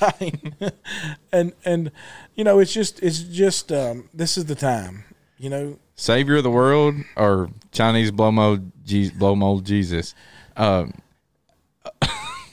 [0.00, 0.72] right?
[1.32, 1.90] and and
[2.34, 5.04] you know it's just it's just um, this is the time.
[5.38, 10.14] You know, Savior of the world or Chinese blow mold, Je- blow mold Jesus.
[10.56, 10.94] Um,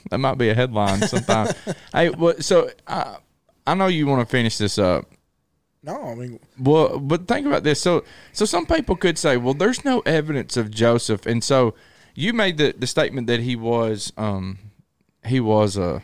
[0.09, 1.53] that might be a headline sometime.
[1.93, 2.43] hey, what?
[2.43, 3.17] So I,
[3.67, 5.05] I know you want to finish this up.
[5.83, 7.81] No, I mean Well, but think about this.
[7.81, 8.03] So,
[8.33, 11.73] so some people could say, well, there's no evidence of Joseph, and so
[12.13, 14.59] you made the, the statement that he was, um,
[15.25, 16.01] he was a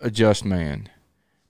[0.00, 0.88] a just man,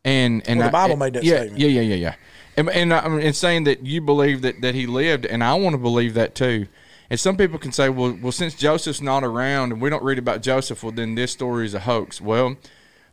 [0.04, 1.60] and and Well, the I- Bible made that yeah, statement.
[1.60, 2.14] Yeah, yeah, yeah, yeah.
[2.56, 5.74] And and I'm and saying that you believe that that he lived, and I want
[5.74, 6.66] to believe that too.
[7.08, 10.18] And some people can say, well, well, since Joseph's not around and we don't read
[10.18, 12.20] about Joseph, well, then this story is a hoax.
[12.22, 12.56] Well,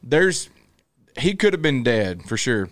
[0.01, 0.49] there's
[1.17, 2.69] he could have been dead for sure.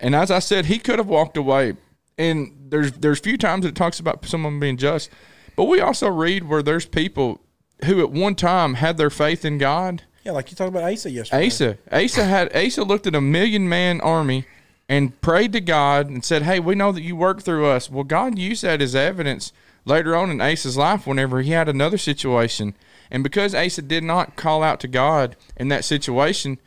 [0.00, 1.74] And as I said, he could have walked away.
[2.18, 5.10] And there's there's few times it talks about someone being just,
[5.54, 7.40] but we also read where there's people
[7.84, 10.02] who at one time had their faith in God.
[10.24, 11.46] yeah, like you talked about Asa yesterday.
[11.46, 14.46] Asa, Asa had Asa looked at a million man army
[14.88, 18.04] and prayed to God and said, "Hey, we know that you work through us." Well,
[18.04, 19.52] God used that as evidence
[19.84, 22.74] later on in Asa's life whenever he had another situation.
[23.10, 26.58] And because Asa did not call out to God in that situation,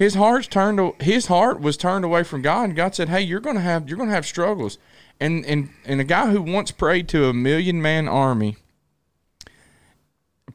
[0.00, 3.38] his heart's turned his heart was turned away from God and God said, "Hey, you're
[3.38, 4.78] going to have you're going to have struggles."
[5.20, 8.56] And and and a guy who once prayed to a million man army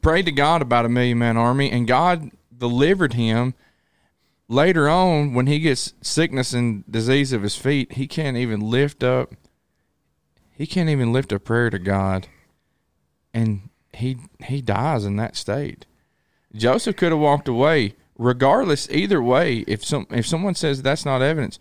[0.02, 3.54] prayed to God about a million man army and God delivered him
[4.48, 9.04] later on when he gets sickness and disease of his feet, he can't even lift
[9.04, 9.32] up
[10.50, 12.26] he can't even lift a prayer to God
[13.32, 15.86] and he he dies in that state.
[16.52, 17.94] Joseph could have walked away.
[18.18, 21.58] Regardless, either way, if some if someone says that's not evidence,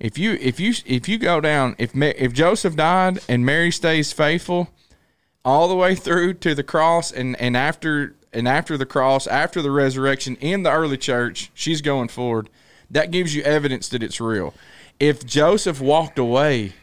[0.00, 4.12] if you if you if you go down if if Joseph died and Mary stays
[4.12, 4.70] faithful
[5.44, 9.60] all the way through to the cross and and after and after the cross after
[9.60, 12.48] the resurrection in the early church she's going forward
[12.90, 14.54] that gives you evidence that it's real.
[15.00, 16.74] If joseph walked away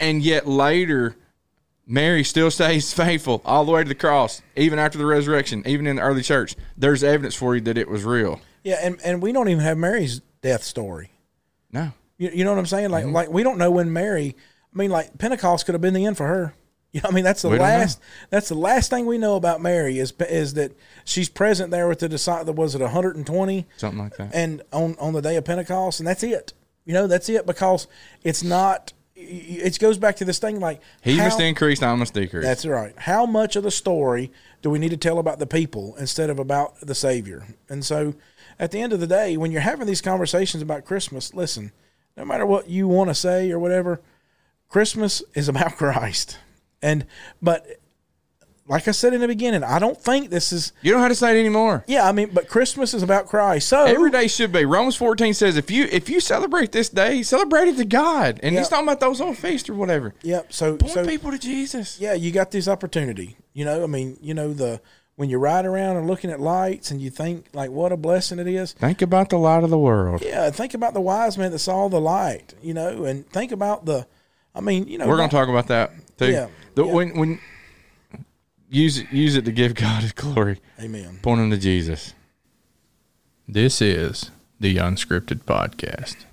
[0.00, 1.16] and yet later
[1.86, 5.86] mary still stays faithful all the way to the cross even after the resurrection even
[5.86, 9.22] in the early church there's evidence for you that it was real Yeah, and, and
[9.22, 11.10] we don't even have Mary's death story.
[11.70, 12.90] no You, you know what I'm saying?
[12.90, 13.12] Mm-hmm.
[13.12, 14.34] Like like we don't know when Mary.
[14.74, 16.54] I mean, like Pentecost could have been the end for her.
[16.92, 18.00] You know, I mean, that's the We last.
[18.30, 20.72] That's the last thing we know about Mary is is that
[21.04, 22.54] she's present there with the disciple.
[22.54, 23.66] Was it 120?
[23.76, 26.54] something like that and on on the day of Pentecost, and that's it.
[26.86, 27.86] You know, that's it because
[28.24, 28.94] it's not.
[29.18, 32.66] It goes back to this thing like he how- must increase i must decrease That's
[32.66, 32.94] right.
[32.98, 34.30] How much of the story
[34.62, 37.46] do we need to tell about the people instead of about the Savior?
[37.68, 38.14] And so,
[38.58, 41.72] at the end of the day, when you're having these conversations about Christmas, listen.
[42.16, 44.00] No matter what you want to say or whatever,
[44.68, 46.38] Christmas is about Christ.
[46.82, 47.06] And
[47.42, 47.66] but
[48.68, 51.14] like I said in the beginning, I don't think this is you don't have to
[51.14, 53.68] say it anymore yeah, I mean, but Christmas is about Christ.
[53.68, 54.64] So Every day should be.
[54.64, 58.40] Romans fourteen says if you if you celebrate this day, celebrate it to God.
[58.42, 58.60] And Yeah.
[58.60, 60.14] he's talking about those on feast or whatever.
[60.22, 60.52] Yep.
[60.52, 61.98] So Point so people to Jesus.
[62.00, 63.36] yeah, you got this opportunity.
[63.52, 64.80] You know, I mean, you know the
[65.16, 68.38] when you ride around and looking at lights and you think like what a blessing
[68.38, 68.72] it is.
[68.72, 70.22] Think about the light of the world.
[70.24, 72.52] Yeah, think about the wise man that saw the light.
[72.62, 74.06] You know, and think about the.
[74.54, 76.32] I mean, you know, We're gonna talk about that too.
[76.32, 76.48] Yeah.
[76.74, 76.92] The, Yeah.
[76.92, 77.40] When when
[78.68, 80.60] use it use it to give God his glory.
[80.80, 81.20] Amen.
[81.22, 82.14] Point them to Jesus.
[83.48, 86.25] This is the Unscripted Podcast.